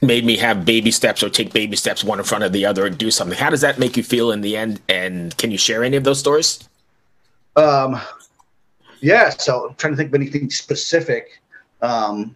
made 0.00 0.24
me 0.24 0.36
have 0.36 0.64
baby 0.64 0.90
steps 0.90 1.22
or 1.22 1.30
take 1.30 1.52
baby 1.52 1.76
steps 1.76 2.02
one 2.02 2.18
in 2.18 2.24
front 2.24 2.42
of 2.42 2.52
the 2.52 2.66
other 2.66 2.84
and 2.86 2.98
do 2.98 3.10
something. 3.10 3.38
How 3.38 3.50
does 3.50 3.60
that 3.60 3.78
make 3.78 3.96
you 3.96 4.02
feel 4.02 4.32
in 4.32 4.40
the 4.40 4.56
end? 4.56 4.80
And 4.88 5.36
can 5.38 5.50
you 5.50 5.58
share 5.58 5.84
any 5.84 5.96
of 5.96 6.04
those 6.04 6.18
stories? 6.18 6.68
Um, 7.54 8.00
yeah, 9.00 9.30
so 9.30 9.68
I'm 9.68 9.74
trying 9.76 9.92
to 9.92 9.96
think 9.96 10.08
of 10.08 10.14
anything 10.14 10.50
specific. 10.50 11.40
Um, 11.82 12.34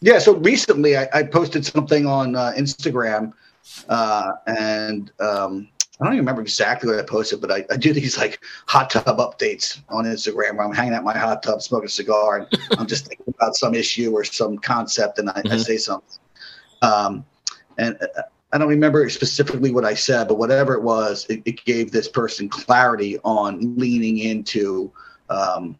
yeah, 0.00 0.18
so 0.18 0.34
recently 0.34 0.96
I, 0.96 1.08
I 1.14 1.22
posted 1.22 1.64
something 1.64 2.06
on 2.06 2.34
uh, 2.34 2.52
Instagram, 2.56 3.32
uh, 3.88 4.32
and 4.46 5.10
um, 5.20 5.68
I 6.00 6.04
don't 6.04 6.14
even 6.14 6.18
remember 6.24 6.42
exactly 6.42 6.90
what 6.90 6.98
I 6.98 7.02
posted, 7.02 7.40
but 7.40 7.52
I, 7.52 7.64
I 7.70 7.76
do 7.76 7.92
these 7.92 8.18
like 8.18 8.42
hot 8.66 8.90
tub 8.90 9.06
updates 9.18 9.80
on 9.88 10.04
Instagram 10.04 10.56
where 10.56 10.66
I'm 10.66 10.74
hanging 10.74 10.94
out 10.94 10.98
in 11.00 11.04
my 11.04 11.16
hot 11.16 11.42
tub, 11.42 11.62
smoking 11.62 11.86
a 11.86 11.90
cigar, 11.90 12.38
and 12.38 12.46
I'm 12.78 12.86
just 12.86 13.06
thinking 13.06 13.32
about 13.36 13.54
some 13.54 13.74
issue 13.74 14.12
or 14.12 14.24
some 14.24 14.58
concept, 14.58 15.18
and 15.18 15.30
I, 15.30 15.44
I 15.50 15.54
Mhm. 15.54 15.60
say 15.60 15.76
something. 15.76 16.18
Um, 16.82 17.24
and 17.78 17.96
uh, 18.00 18.22
I 18.52 18.58
don't 18.58 18.68
remember 18.68 19.08
specifically 19.10 19.72
what 19.72 19.84
I 19.84 19.94
said, 19.94 20.28
but 20.28 20.36
whatever 20.36 20.74
it 20.74 20.82
was, 20.82 21.26
it, 21.28 21.42
it 21.44 21.64
gave 21.64 21.90
this 21.90 22.08
person 22.08 22.48
clarity 22.48 23.18
on 23.24 23.76
leaning 23.76 24.18
into 24.18 24.92
um, 25.28 25.76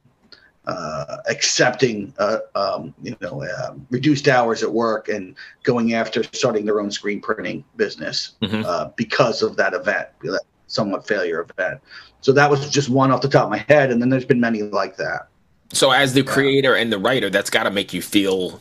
uh, 0.66 1.18
accepting, 1.28 2.12
uh, 2.18 2.38
um, 2.54 2.94
you 3.02 3.16
know, 3.20 3.42
uh, 3.42 3.74
reduced 3.90 4.28
hours 4.28 4.62
at 4.62 4.72
work 4.72 5.08
and 5.08 5.34
going 5.62 5.94
after 5.94 6.22
starting 6.22 6.64
their 6.64 6.80
own 6.80 6.90
screen 6.90 7.20
printing 7.20 7.64
business 7.76 8.32
Mhm. 8.42 8.64
uh, 8.64 8.88
because 8.96 9.42
of 9.42 9.56
that 9.56 9.74
event. 9.74 10.08
That 10.22 10.40
somewhat 10.66 11.06
failure 11.06 11.46
event. 11.56 11.80
So 12.20 12.32
that 12.32 12.50
was 12.50 12.68
just 12.68 12.88
one 12.88 13.10
off 13.10 13.20
the 13.20 13.28
top 13.28 13.44
of 13.44 13.50
my 13.50 13.64
head, 13.68 13.90
and 13.90 14.00
then 14.00 14.08
there's 14.08 14.24
been 14.24 14.40
many 14.40 14.62
like 14.62 14.96
that. 14.96 15.28
So, 15.72 15.90
as 15.90 16.12
the 16.14 16.22
creator 16.22 16.74
and 16.74 16.92
the 16.92 16.98
writer, 16.98 17.30
that's 17.30 17.50
got 17.50 17.64
to 17.64 17.70
make 17.70 17.92
you 17.92 18.02
feel. 18.02 18.60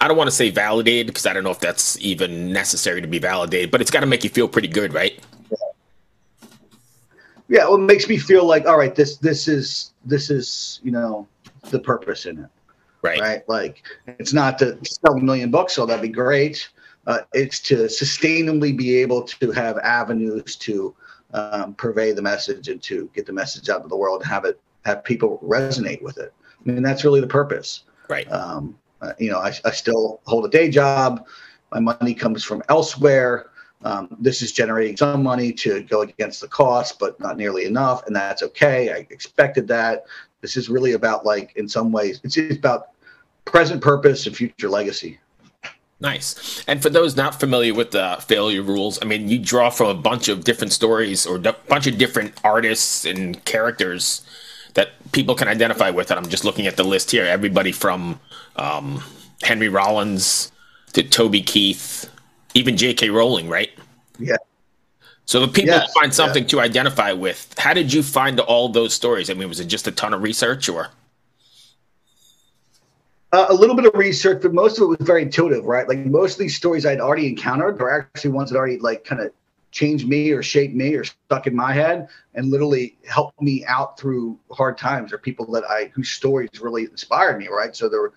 I 0.00 0.08
don't 0.08 0.16
want 0.16 0.28
to 0.28 0.34
say 0.34 0.50
validated 0.50 1.06
because 1.06 1.26
I 1.26 1.32
don't 1.32 1.44
know 1.44 1.50
if 1.50 1.60
that's 1.60 1.96
even 2.00 2.52
necessary 2.52 3.00
to 3.00 3.06
be 3.06 3.20
validated, 3.20 3.70
but 3.70 3.80
it's 3.80 3.90
got 3.90 4.00
to 4.00 4.06
make 4.06 4.24
you 4.24 4.30
feel 4.30 4.48
pretty 4.48 4.68
good, 4.68 4.92
right? 4.92 5.18
Yeah, 7.52 7.64
well, 7.64 7.74
it 7.74 7.80
makes 7.80 8.08
me 8.08 8.16
feel 8.16 8.46
like, 8.46 8.64
all 8.64 8.78
right, 8.78 8.94
this 8.94 9.18
this 9.18 9.46
is 9.46 9.92
this 10.06 10.30
is 10.30 10.80
you 10.82 10.90
know 10.90 11.28
the 11.68 11.78
purpose 11.78 12.24
in 12.24 12.38
it, 12.38 12.48
Right. 13.02 13.20
right? 13.20 13.46
Like 13.46 13.82
it's 14.06 14.32
not 14.32 14.58
to 14.60 14.78
sell 14.82 15.12
a 15.18 15.20
million 15.20 15.50
books, 15.50 15.74
so 15.74 15.84
that'd 15.84 16.00
be 16.00 16.08
great. 16.08 16.70
Uh, 17.06 17.18
it's 17.34 17.60
to 17.60 17.74
sustainably 17.88 18.74
be 18.74 18.96
able 18.96 19.22
to 19.24 19.50
have 19.52 19.76
avenues 19.80 20.56
to 20.56 20.94
um, 21.34 21.74
purvey 21.74 22.12
the 22.12 22.22
message 22.22 22.68
and 22.68 22.82
to 22.84 23.10
get 23.14 23.26
the 23.26 23.34
message 23.34 23.68
out 23.68 23.82
to 23.82 23.88
the 23.88 23.96
world 23.96 24.22
and 24.22 24.30
have 24.30 24.46
it 24.46 24.58
have 24.86 25.04
people 25.04 25.38
resonate 25.44 26.00
with 26.00 26.16
it. 26.16 26.32
I 26.58 26.70
mean, 26.70 26.82
that's 26.82 27.04
really 27.04 27.20
the 27.20 27.26
purpose. 27.26 27.84
Right. 28.08 28.32
Um, 28.32 28.78
uh, 29.02 29.12
you 29.18 29.30
know, 29.30 29.40
I, 29.40 29.52
I 29.66 29.72
still 29.72 30.22
hold 30.24 30.46
a 30.46 30.48
day 30.48 30.70
job. 30.70 31.26
My 31.70 31.80
money 31.80 32.14
comes 32.14 32.44
from 32.44 32.62
elsewhere. 32.70 33.50
Um, 33.84 34.16
this 34.20 34.42
is 34.42 34.52
generating 34.52 34.96
some 34.96 35.22
money 35.22 35.52
to 35.54 35.82
go 35.82 36.02
against 36.02 36.40
the 36.40 36.48
cost, 36.48 36.98
but 36.98 37.18
not 37.18 37.36
nearly 37.36 37.64
enough, 37.64 38.06
and 38.06 38.14
that's 38.14 38.42
okay. 38.42 38.92
I 38.92 39.06
expected 39.10 39.66
that. 39.68 40.04
This 40.40 40.56
is 40.56 40.68
really 40.68 40.92
about 40.92 41.24
like, 41.26 41.52
in 41.56 41.68
some 41.68 41.92
ways, 41.92 42.20
it's, 42.24 42.36
it's 42.36 42.56
about 42.56 42.88
present 43.44 43.82
purpose 43.82 44.26
and 44.26 44.36
future 44.36 44.68
legacy. 44.68 45.18
Nice. 46.00 46.64
And 46.66 46.82
for 46.82 46.90
those 46.90 47.16
not 47.16 47.38
familiar 47.38 47.74
with 47.74 47.92
the 47.92 48.16
failure 48.26 48.62
rules, 48.62 49.00
I 49.00 49.04
mean, 49.04 49.28
you 49.28 49.38
draw 49.38 49.70
from 49.70 49.88
a 49.88 49.94
bunch 49.94 50.28
of 50.28 50.42
different 50.42 50.72
stories 50.72 51.26
or 51.26 51.36
a 51.36 51.52
bunch 51.68 51.86
of 51.86 51.96
different 51.96 52.34
artists 52.42 53.04
and 53.04 53.44
characters 53.44 54.22
that 54.74 54.90
people 55.12 55.36
can 55.36 55.46
identify 55.46 55.90
with. 55.90 56.10
And 56.10 56.18
I'm 56.18 56.28
just 56.28 56.44
looking 56.44 56.66
at 56.66 56.76
the 56.76 56.82
list 56.82 57.12
here. 57.12 57.24
Everybody 57.24 57.70
from 57.70 58.18
um, 58.56 59.02
Henry 59.42 59.68
Rollins 59.68 60.50
to 60.94 61.04
Toby 61.04 61.40
Keith, 61.40 62.10
even 62.54 62.76
J.K. 62.76 63.10
Rowling, 63.10 63.48
right? 63.48 63.70
Yeah. 64.18 64.36
So 65.24 65.40
the 65.40 65.48
people 65.48 65.74
Yes, 65.74 65.92
find 65.92 66.12
something 66.12 66.46
to 66.48 66.60
identify 66.60 67.12
with. 67.12 67.54
How 67.56 67.74
did 67.74 67.92
you 67.92 68.02
find 68.02 68.40
all 68.40 68.68
those 68.68 68.92
stories? 68.92 69.30
I 69.30 69.34
mean, 69.34 69.48
was 69.48 69.60
it 69.60 69.66
just 69.66 69.86
a 69.86 69.92
ton 69.92 70.12
of 70.12 70.22
research 70.22 70.68
or? 70.68 70.88
Uh, 73.32 73.46
a 73.48 73.54
little 73.54 73.74
bit 73.74 73.86
of 73.86 73.94
research, 73.94 74.42
but 74.42 74.52
most 74.52 74.78
of 74.78 74.82
it 74.82 74.86
was 74.86 74.98
very 75.00 75.22
intuitive, 75.22 75.64
right? 75.64 75.88
Like 75.88 75.98
most 76.00 76.34
of 76.34 76.38
these 76.38 76.56
stories 76.56 76.84
I'd 76.84 77.00
already 77.00 77.28
encountered 77.28 77.80
are 77.80 78.00
actually 78.14 78.32
ones 78.32 78.50
that 78.50 78.58
already 78.58 78.78
like 78.78 79.04
kind 79.04 79.22
of 79.22 79.32
changed 79.70 80.06
me 80.06 80.32
or 80.32 80.42
shaped 80.42 80.74
me 80.74 80.94
or 80.94 81.04
stuck 81.04 81.46
in 81.46 81.56
my 81.56 81.72
head 81.72 82.08
and 82.34 82.50
literally 82.50 82.98
helped 83.08 83.40
me 83.40 83.64
out 83.64 83.98
through 83.98 84.38
hard 84.50 84.76
times 84.76 85.14
or 85.14 85.18
people 85.18 85.50
that 85.52 85.64
I 85.64 85.90
whose 85.94 86.10
stories 86.10 86.50
really 86.60 86.82
inspired 86.82 87.38
me, 87.38 87.48
right? 87.48 87.74
So 87.74 87.88
there 87.88 88.02
were 88.02 88.12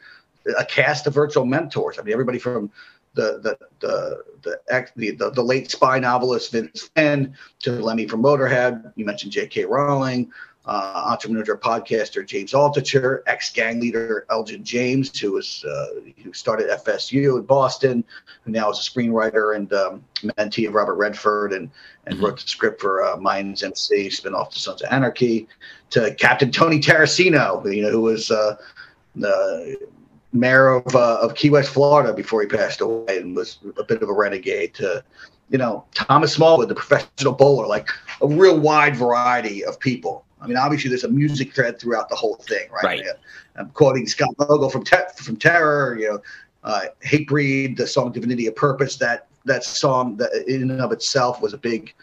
a 0.57 0.65
cast 0.65 1.07
of 1.07 1.13
virtual 1.13 1.45
mentors. 1.45 1.97
I 1.97 2.03
mean, 2.03 2.11
everybody 2.11 2.37
from 2.37 2.69
the 3.15 3.39
the 3.41 3.57
the 3.79 4.23
the 4.43 4.59
ex- 4.69 4.91
the, 4.95 5.11
the, 5.11 5.41
late 5.41 5.71
spy 5.71 5.97
novelist 5.97 6.51
Vince 6.51 6.89
Flynn 6.93 7.35
to 7.59 7.71
Lemmy 7.71 8.07
from 8.07 8.21
Motorhead. 8.21 8.93
You 8.95 9.05
mentioned 9.05 9.31
J.K. 9.31 9.65
Rowling, 9.65 10.31
uh, 10.65 11.03
entrepreneur 11.07 11.57
podcaster 11.57 12.25
James 12.25 12.53
Altucher, 12.53 13.21
ex 13.27 13.51
gang 13.51 13.79
leader 13.79 14.25
Elgin 14.29 14.63
James, 14.63 15.17
who 15.19 15.31
was 15.31 15.63
uh, 15.65 16.01
who 16.23 16.33
started 16.33 16.69
FSU 16.69 17.39
in 17.39 17.45
Boston, 17.45 18.03
who 18.43 18.51
now 18.51 18.69
is 18.69 18.77
a 18.79 18.81
screenwriter 18.81 19.55
and 19.55 19.71
um, 19.73 20.03
mentee 20.37 20.67
of 20.67 20.73
Robert 20.73 20.95
Redford, 20.95 21.53
and 21.53 21.69
and 22.05 22.19
wrote 22.19 22.39
the 22.39 22.47
script 22.47 22.81
for 22.81 23.03
uh, 23.03 23.17
Mayans 23.17 23.63
MC, 23.63 24.07
spinoff 24.09 24.51
to 24.51 24.59
Sons 24.59 24.81
of 24.81 24.91
Anarchy, 24.91 25.47
to 25.91 26.13
Captain 26.15 26.51
Tony 26.51 26.79
Tarracino, 26.79 27.63
who, 27.63 27.71
you 27.71 27.81
know, 27.81 27.91
who 27.91 28.01
was 28.01 28.29
uh, 28.29 28.55
the 29.15 29.77
mayor 30.35 30.69
of 30.69 30.95
uh, 30.95 31.19
of 31.21 31.35
Key 31.35 31.49
West, 31.49 31.69
Florida, 31.69 32.13
before 32.13 32.41
he 32.41 32.47
passed 32.47 32.81
away, 32.81 33.17
and 33.17 33.35
was 33.35 33.59
a 33.77 33.83
bit 33.83 34.01
of 34.01 34.09
a 34.09 34.13
renegade. 34.13 34.73
To 34.75 35.03
you 35.49 35.57
know 35.57 35.85
Thomas 35.93 36.33
Smallwood, 36.33 36.69
the 36.69 36.75
professional 36.75 37.33
bowler, 37.33 37.67
like 37.67 37.89
a 38.21 38.27
real 38.27 38.59
wide 38.59 38.95
variety 38.95 39.63
of 39.65 39.79
people. 39.79 40.25
I 40.41 40.47
mean, 40.47 40.57
obviously, 40.57 40.89
there's 40.89 41.03
a 41.03 41.09
music 41.09 41.53
thread 41.53 41.79
throughout 41.79 42.09
the 42.09 42.15
whole 42.15 42.35
thing, 42.35 42.69
right? 42.71 42.83
Right. 42.83 43.01
I'm 43.55 43.69
quoting 43.69 44.05
Scott 44.05 44.29
Vogel 44.37 44.69
from 44.69 44.83
Te- 44.83 44.97
from 45.17 45.37
Terror. 45.37 45.97
You 45.97 46.09
know, 46.09 46.21
uh, 46.63 46.85
Hatebreed, 47.03 47.77
the 47.77 47.87
song 47.87 48.11
"Divinity 48.11 48.47
of 48.47 48.55
Purpose." 48.55 48.97
That 48.97 49.27
that 49.45 49.63
song, 49.63 50.17
that 50.17 50.31
in 50.47 50.69
and 50.69 50.81
of 50.81 50.91
itself, 50.91 51.41
was 51.41 51.53
a 51.53 51.57
big 51.57 51.93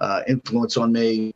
uh, 0.00 0.22
influence 0.26 0.76
on 0.76 0.92
me. 0.92 1.34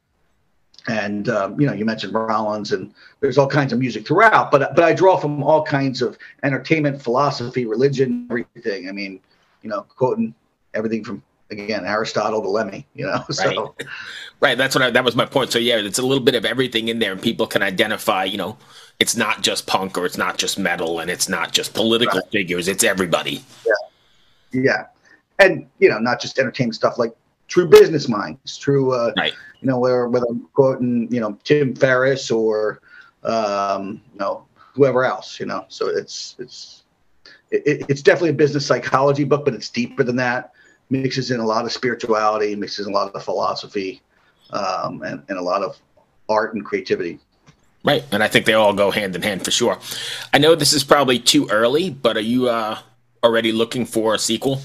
And 0.89 1.29
um, 1.29 1.61
you 1.61 1.67
know, 1.67 1.73
you 1.73 1.85
mentioned 1.85 2.15
Rollins, 2.15 2.73
and 2.73 2.95
there's 3.21 3.39
all 3.39 3.49
kinds 3.49 3.73
of 3.73 3.79
music 3.79 4.07
throughout. 4.07 4.51
But 4.51 4.75
but 4.75 4.85
I 4.85 4.93
draw 4.93 5.17
from 5.17 5.43
all 5.43 5.65
kinds 5.65 6.03
of 6.03 6.17
entertainment, 6.43 7.03
philosophy, 7.03 7.67
religion, 7.67 8.27
everything. 8.31 8.89
I 8.89 8.93
mean, 8.93 9.21
you 9.63 9.71
know, 9.71 9.83
quoting 9.83 10.35
everything 10.75 11.03
from 11.03 11.23
again 11.51 11.85
Aristotle 11.85 12.41
to 12.43 12.49
Lemmy. 12.49 12.87
You 12.95 13.07
know, 13.07 13.25
so 13.31 13.75
Right. 14.41 14.57
That's 14.57 14.75
what 14.75 14.85
I, 14.85 14.91
that 14.91 15.05
was 15.05 15.17
my 15.17 15.27
point. 15.27 15.51
So 15.51 15.59
yeah, 15.59 15.77
it's 15.77 15.99
a 15.99 16.07
little 16.07 16.23
bit 16.23 16.35
of 16.35 16.45
everything 16.45 16.89
in 16.89 16.99
there, 16.99 17.13
and 17.13 17.21
people 17.21 17.47
can 17.47 17.63
identify. 17.63 18.25
You 18.25 18.37
know, 18.37 18.59
it's 19.01 19.17
not 19.17 19.43
just 19.43 19.67
punk 19.67 19.99
or 19.99 20.07
it's 20.07 20.19
not 20.19 20.39
just 20.39 20.59
metal, 20.59 21.01
and 21.01 21.11
it's 21.11 21.29
not 21.29 21.53
just 21.53 21.75
political 21.75 22.21
Right. 22.21 22.31
figures. 22.31 22.69
It's 22.69 22.85
everybody. 22.85 23.43
Yeah 23.67 23.73
yeah, 24.53 24.87
and 25.39 25.67
you 25.79 25.89
know, 25.89 25.99
not 25.99 26.21
just 26.21 26.39
entertainment 26.39 26.75
stuff 26.75 26.99
like 26.99 27.15
true 27.49 27.67
business 27.67 28.09
minds, 28.09 28.57
true. 28.57 28.93
Uh, 28.93 29.13
Right. 29.17 29.33
You 29.61 29.69
know, 29.69 29.79
where 29.79 30.09
whether 30.09 30.27
I'm 30.29 30.49
quoting, 30.53 31.09
you 31.11 31.21
know, 31.21 31.39
Tim 31.43 31.75
Ferriss 31.75 32.31
or, 32.31 32.81
um, 33.25 34.01
you 34.13 34.19
know, 34.19 34.45
whoever 34.55 35.05
else. 35.05 35.41
You 35.41 35.47
know, 35.47 35.65
so 35.69 35.89
it's 35.89 36.37
it's 36.39 36.85
it, 37.51 37.87
it's 37.89 38.03
definitely 38.03 38.31
a 38.31 38.35
business 38.35 38.67
psychology 38.67 39.25
book, 39.25 39.45
but 39.45 39.55
it's 39.55 39.69
deeper 39.69 40.03
than 40.03 40.17
that. 40.17 40.53
Mixes 40.91 41.31
in 41.31 41.41
a 41.41 41.47
lot 41.47 41.65
of 41.65 41.73
spirituality, 41.73 42.55
mixes 42.55 42.87
in 42.87 42.93
a 42.93 42.97
lot 42.97 43.13
of 43.13 43.23
philosophy, 43.25 44.03
um, 44.51 45.03
and, 45.03 45.23
and 45.29 45.39
a 45.39 45.43
lot 45.43 45.63
of 45.63 45.77
art 46.29 46.55
and 46.55 46.65
creativity. 46.65 47.19
Right. 47.83 48.05
And 48.13 48.23
I 48.23 48.29
think 48.29 48.47
they 48.47 48.55
all 48.55 48.73
go 48.73 48.91
hand 48.91 49.15
in 49.17 49.23
hand 49.23 49.45
for 49.45 49.51
sure. 49.51 49.79
I 50.33 50.39
know 50.39 50.55
this 50.55 50.73
is 50.73 50.85
probably 50.85 51.19
too 51.19 51.49
early, 51.49 51.91
but 51.91 52.17
are 52.17 52.21
you 52.21 52.49
uh, 52.49 52.79
already 53.23 53.53
looking 53.53 53.87
for 53.87 54.15
a 54.15 54.19
sequel? 54.19 54.61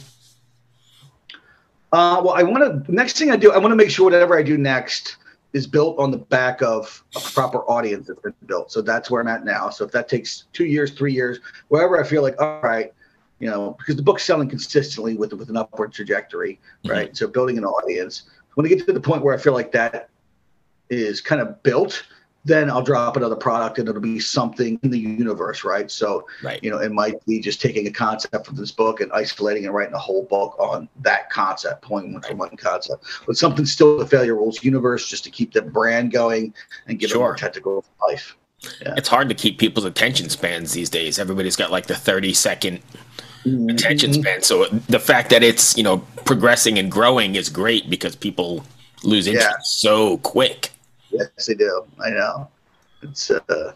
Uh, 1.91 2.21
well, 2.23 2.34
I 2.34 2.43
want 2.43 2.86
to. 2.86 2.93
Next 2.93 3.17
thing 3.17 3.32
I 3.32 3.36
do, 3.36 3.51
I 3.51 3.58
want 3.58 3.71
to 3.71 3.75
make 3.75 3.89
sure 3.89 4.06
whatever 4.06 4.38
I 4.38 4.43
do 4.43 4.58
next 4.58 5.17
is 5.54 5.67
built 5.67 5.99
on 5.99 6.12
the 6.12 6.17
back 6.17 6.62
of 6.62 7.04
a 7.15 7.19
proper 7.19 7.60
audience 7.69 8.08
that's 8.08 8.21
been 8.21 8.34
built. 8.45 8.71
So 8.71 8.82
that's 8.82 9.12
where 9.12 9.21
I'm 9.21 9.27
at 9.27 9.43
now. 9.43 9.69
So 9.69 9.84
if 9.84 9.91
that 9.91 10.08
takes 10.08 10.45
two 10.54 10.65
years, 10.65 10.91
three 10.91 11.13
years, 11.13 11.39
wherever 11.67 12.01
I 12.01 12.08
feel 12.08 12.21
like, 12.21 12.41
all 12.41 12.62
right, 12.62 12.93
you 13.39 13.49
know, 13.49 13.75
because 13.77 13.97
the 13.97 14.04
book's 14.04 14.23
selling 14.23 14.47
consistently 14.47 15.15
with 15.15 15.34
with 15.34 15.49
an 15.49 15.58
upward 15.58 15.91
trajectory, 15.91 16.60
right? 16.86 17.15
So 17.17 17.27
building 17.27 17.58
an 17.58 17.65
audience. 17.65 18.23
When 18.56 18.65
I 18.65 18.69
get 18.69 18.86
to 18.86 18.93
the 18.93 19.01
point 19.01 19.23
where 19.23 19.34
I 19.34 19.38
feel 19.38 19.54
like 19.54 19.71
that 19.73 20.10
is 20.89 21.21
kind 21.21 21.41
of 21.41 21.62
built, 21.63 22.04
then 22.43 22.69
I'll 22.71 22.82
drop 22.82 23.17
another 23.17 23.36
product 23.36 23.77
and 23.77 23.88
it'll 23.88 24.01
be 24.01 24.19
something 24.19 24.80
in 24.82 24.89
the 24.89 24.97
universe, 24.97 25.63
right? 25.63 25.91
So 25.91 26.25
Right. 26.43 26.60
you 26.63 26.71
know, 26.71 26.80
it 26.80 26.91
might 26.91 27.23
be 27.25 27.39
just 27.39 27.62
taking 27.62 27.86
a 27.88 27.91
concept 27.91 28.45
from 28.47 28.56
this 28.56 28.71
book 28.71 28.99
and 28.99 29.12
isolating 29.12 29.65
and 29.65 29.73
writing 29.75 29.93
a 29.93 29.99
whole 29.99 30.23
book 30.23 30.56
on 30.60 30.89
that 31.01 31.30
concept, 31.30 31.84
pulling 31.84 32.13
one 32.13 32.21
from 32.23 32.38
one 32.39 32.58
concept. 32.58 33.06
But 33.27 33.38
something 33.38 33.65
still 33.65 33.97
the 33.99 34.08
failure 34.08 34.36
rules 34.36 34.63
universe 34.63 35.08
just 35.08 35.23
to 35.25 35.30
keep 35.30 35.54
the 35.54 35.62
brand 35.62 36.12
going 36.12 36.54
and 36.88 36.99
give 36.99 37.10
it 37.10 37.13
Sure. 37.13 37.19
more 37.21 37.36
technical 37.36 37.86
life. 38.01 38.36
It's 38.82 39.08
hard 39.10 39.27
to 39.30 39.36
keep 39.36 39.58
people's 39.58 39.86
attention 39.86 40.30
spans 40.30 40.73
these 40.73 40.89
days. 40.89 41.17
Everybody's 41.19 41.56
got 41.56 41.71
like 41.71 41.88
the 41.88 41.95
30 41.95 42.34
second 42.34 42.80
attention 43.69 44.12
Mm-hmm. 44.12 44.21
span. 44.21 44.41
So 44.43 44.65
the 44.89 44.99
fact 44.99 45.30
that 45.32 45.43
it's, 45.43 45.75
you 45.77 45.84
know, 45.84 45.97
progressing 46.25 46.77
and 46.80 46.91
growing 46.91 47.36
is 47.36 47.49
great 47.49 47.89
because 47.89 48.15
people 48.15 48.63
lose 49.04 49.27
interest 49.27 49.47
Yeah. 49.49 49.62
so 49.63 50.17
quick. 50.17 50.71
Yes, 51.12 51.45
they 51.45 51.54
do. 51.56 51.86
I 52.04 52.10
know. 52.12 52.50
It's 53.04 53.32
uh, 53.32 53.74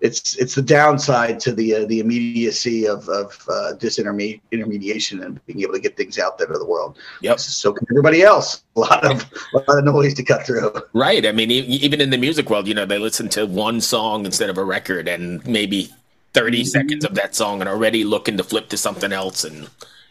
it's 0.00 0.36
it's 0.36 0.54
the 0.56 0.62
downside 0.62 1.38
to 1.40 1.52
the 1.52 1.74
uh, 1.76 1.84
the 1.86 2.00
immediacy 2.00 2.86
of 2.88 3.08
of 3.08 3.38
uh, 3.48 3.72
disintermediation 3.78 5.24
and 5.24 5.44
being 5.46 5.60
able 5.62 5.74
to 5.74 5.80
get 5.80 5.96
things 5.96 6.18
out 6.18 6.38
there 6.38 6.46
to 6.46 6.58
the 6.58 6.64
world. 6.64 6.98
Yep. 7.20 7.38
So 7.38 7.72
can 7.72 7.86
everybody 7.90 8.22
else. 8.22 8.64
A 8.76 8.80
lot 8.80 9.04
of 9.04 9.24
a 9.54 9.58
lot 9.58 9.78
of 9.78 9.84
noise 9.84 10.14
to 10.14 10.22
cut 10.24 10.46
through. 10.46 10.72
Right. 10.92 11.24
I 11.26 11.32
mean, 11.32 11.50
e- 11.50 11.60
even 11.60 12.00
in 12.00 12.10
the 12.10 12.18
music 12.18 12.50
world, 12.50 12.66
you 12.66 12.74
know, 12.74 12.86
they 12.86 12.98
listen 12.98 13.28
to 13.30 13.46
one 13.46 13.80
song 13.80 14.24
instead 14.24 14.50
of 14.50 14.58
a 14.58 14.64
record 14.64 15.06
and 15.08 15.46
maybe 15.46 15.90
30 16.34 16.62
Mhm. 16.62 16.66
seconds 16.66 17.04
of 17.04 17.14
that 17.14 17.34
song 17.34 17.60
and 17.60 17.68
already 17.68 18.04
looking 18.04 18.36
to 18.38 18.44
flip 18.44 18.70
to 18.70 18.76
something 18.78 19.12
else. 19.12 19.44
And 19.44 19.68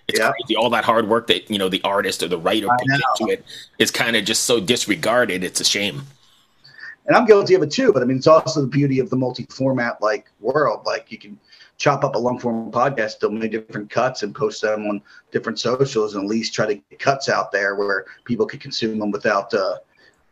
it's 0.07 0.19
Yeah. 0.19 0.31
crazy. 0.31 0.55
All 0.55 0.69
that 0.69 0.85
hard 0.85 1.09
work 1.09 1.25
that, 1.27 1.49
you 1.49 1.57
know, 1.57 1.67
the 1.67 1.81
artist 1.83 2.21
or 2.21 2.27
the 2.27 2.37
writer 2.37 2.67
put 2.67 2.87
into 3.19 3.33
it 3.33 3.43
is 3.79 3.89
kind 3.89 4.15
of 4.15 4.23
just 4.23 4.43
so 4.43 4.59
disregarded. 4.59 5.43
It's 5.43 5.59
a 5.59 5.65
shame. 5.65 6.03
And 7.07 7.15
I'm 7.15 7.25
guilty 7.25 7.55
of 7.55 7.63
it 7.63 7.71
too. 7.71 7.91
But 7.91 8.01
I 8.01 8.05
mean, 8.05 8.17
it's 8.17 8.27
also 8.27 8.61
the 8.61 8.67
beauty 8.67 8.99
of 8.99 9.09
the 9.09 9.15
multi-format 9.15 10.01
like 10.01 10.31
world. 10.39 10.85
Like 10.85 11.11
you 11.11 11.17
can 11.17 11.39
chop 11.77 12.03
up 12.03 12.15
a 12.15 12.17
long-form 12.17 12.71
podcast, 12.71 13.19
do 13.19 13.29
many 13.31 13.47
different 13.47 13.89
cuts, 13.89 14.23
and 14.23 14.35
post 14.35 14.61
them 14.61 14.85
on 14.87 15.01
different 15.31 15.59
socials, 15.59 16.13
and 16.13 16.23
at 16.23 16.29
least 16.29 16.53
try 16.53 16.67
to 16.67 16.75
get 16.75 16.99
cuts 16.99 17.27
out 17.27 17.51
there 17.51 17.75
where 17.75 18.05
people 18.25 18.45
can 18.45 18.59
consume 18.59 18.99
them 18.99 19.09
without, 19.09 19.51
uh, 19.53 19.77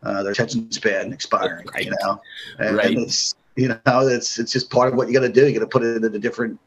uh, 0.02 0.22
their 0.22 0.32
attention 0.32 0.70
span 0.70 1.12
expiring. 1.12 1.66
Right. 1.74 1.84
You 1.86 1.92
know, 2.02 2.20
and, 2.58 2.76
Right. 2.76 2.86
and 2.86 2.98
it's 2.98 3.34
you 3.56 3.68
know 3.68 4.08
it's 4.08 4.38
it's 4.38 4.52
just 4.52 4.70
part 4.70 4.92
of 4.92 4.94
what 4.94 5.08
you 5.08 5.14
got 5.14 5.20
to 5.20 5.28
do. 5.28 5.46
You 5.46 5.52
got 5.54 5.60
to 5.60 5.66
put 5.66 5.82
it 5.82 5.96
into 5.96 6.08
the 6.08 6.18
different 6.18 6.58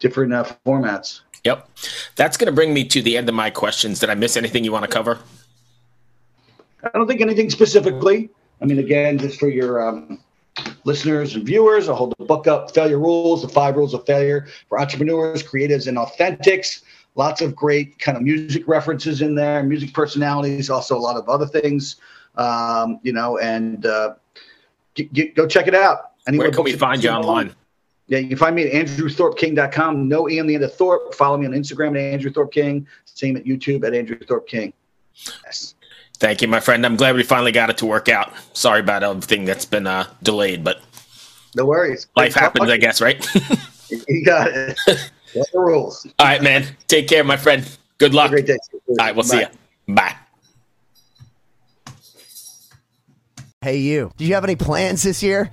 different 0.00 0.32
uh, 0.32 0.44
formats. 0.66 1.20
Yep. 1.44 1.68
That's 2.16 2.36
going 2.36 2.46
to 2.46 2.52
bring 2.52 2.74
me 2.74 2.84
to 2.84 3.00
the 3.00 3.16
end 3.16 3.28
of 3.28 3.34
my 3.34 3.48
questions. 3.48 4.00
Did 4.00 4.10
I 4.10 4.14
miss 4.14 4.36
anything 4.36 4.64
you 4.64 4.72
want 4.72 4.84
to 4.84 4.90
cover? 4.90 5.18
I 6.82 6.90
don't 6.92 7.06
think 7.06 7.20
anything 7.20 7.48
specifically. 7.50 8.28
I 8.60 8.66
mean, 8.66 8.78
again, 8.78 9.18
just 9.18 9.38
for 9.38 9.48
your 9.48 9.86
um, 9.86 10.20
listeners 10.84 11.34
and 11.34 11.44
viewers, 11.44 11.88
I'll 11.88 11.96
hold 11.96 12.14
the 12.18 12.24
book 12.24 12.46
up 12.46 12.74
Failure 12.74 12.98
Rules, 12.98 13.42
the 13.42 13.48
five 13.48 13.76
rules 13.76 13.94
of 13.94 14.04
failure 14.06 14.48
for 14.68 14.80
entrepreneurs, 14.80 15.42
creatives, 15.42 15.86
and 15.86 15.96
authentics. 15.96 16.82
Lots 17.14 17.40
of 17.40 17.56
great 17.56 17.98
kind 17.98 18.16
of 18.16 18.22
music 18.22 18.66
references 18.68 19.20
in 19.22 19.34
there, 19.34 19.62
music 19.62 19.92
personalities, 19.92 20.70
also 20.70 20.96
a 20.96 21.00
lot 21.00 21.16
of 21.16 21.28
other 21.28 21.46
things, 21.46 21.96
um, 22.36 23.00
you 23.02 23.12
know, 23.12 23.38
and 23.38 23.84
uh, 23.84 24.14
g- 24.94 25.10
g- 25.12 25.28
go 25.28 25.46
check 25.46 25.66
it 25.66 25.74
out. 25.74 26.12
Anywhere 26.28 26.48
Where 26.48 26.54
can 26.54 26.64
we 26.64 26.72
find 26.72 27.02
you 27.02 27.10
online? 27.10 27.54
Yeah, 28.06 28.18
you 28.18 28.28
can 28.28 28.38
find 28.38 28.56
me 28.56 28.66
at 28.66 28.86
andrewthorpking.com. 28.86 30.08
No 30.08 30.28
E 30.28 30.40
on 30.40 30.46
the 30.46 30.54
end 30.54 30.64
of 30.64 30.74
Thorp. 30.74 31.14
Follow 31.14 31.36
me 31.36 31.46
on 31.46 31.52
Instagram 31.52 31.90
at 31.90 32.12
Andrew 32.12 32.30
Thorp 32.30 32.52
King. 32.52 32.86
Same 33.04 33.36
at 33.36 33.44
YouTube 33.44 33.84
at 33.86 33.94
Andrew 33.94 34.18
Thorp 34.18 34.46
King. 34.48 34.72
Yes. 35.44 35.74
Thank 36.20 36.42
you, 36.42 36.48
my 36.48 36.60
friend. 36.60 36.84
I'm 36.84 36.96
glad 36.96 37.16
we 37.16 37.22
finally 37.22 37.50
got 37.50 37.70
it 37.70 37.78
to 37.78 37.86
work 37.86 38.08
out. 38.08 38.32
Sorry 38.52 38.80
about 38.80 39.02
everything 39.02 39.46
that's 39.46 39.64
been 39.64 39.86
uh, 39.86 40.06
delayed, 40.22 40.62
but 40.62 40.80
No 41.56 41.64
worries. 41.64 42.06
life 42.14 42.34
happens, 42.34 42.70
I 42.70 42.76
guess, 42.76 43.00
right? 43.00 43.26
You 44.08 44.24
got 44.24 44.48
it. 44.52 44.78
What 45.32 45.48
the 45.52 45.58
rules? 45.60 46.06
All 46.18 46.26
right, 46.26 46.42
man. 46.42 46.64
Take 46.88 47.06
care, 47.08 47.22
my 47.24 47.36
friend. 47.36 47.68
Good 47.98 48.14
luck. 48.14 48.30
Have 48.30 48.38
a 48.38 48.42
great 48.42 48.46
day. 48.46 48.58
All 48.88 48.96
right, 48.98 49.14
we'll 49.14 49.22
see 49.24 49.40
you. 49.40 49.46
Bye. 49.94 50.14
Hey, 53.62 53.76
you. 53.78 54.10
Do 54.16 54.24
you 54.24 54.34
have 54.34 54.42
any 54.44 54.56
plans 54.56 55.02
this 55.02 55.22
year? 55.22 55.52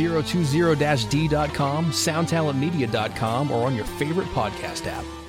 2020-d.com, 0.00 1.86
soundtalentmedia.com, 1.86 3.50
or 3.50 3.66
on 3.66 3.74
your 3.74 3.84
favorite 3.84 4.28
podcast 4.28 4.86
app. 4.86 5.19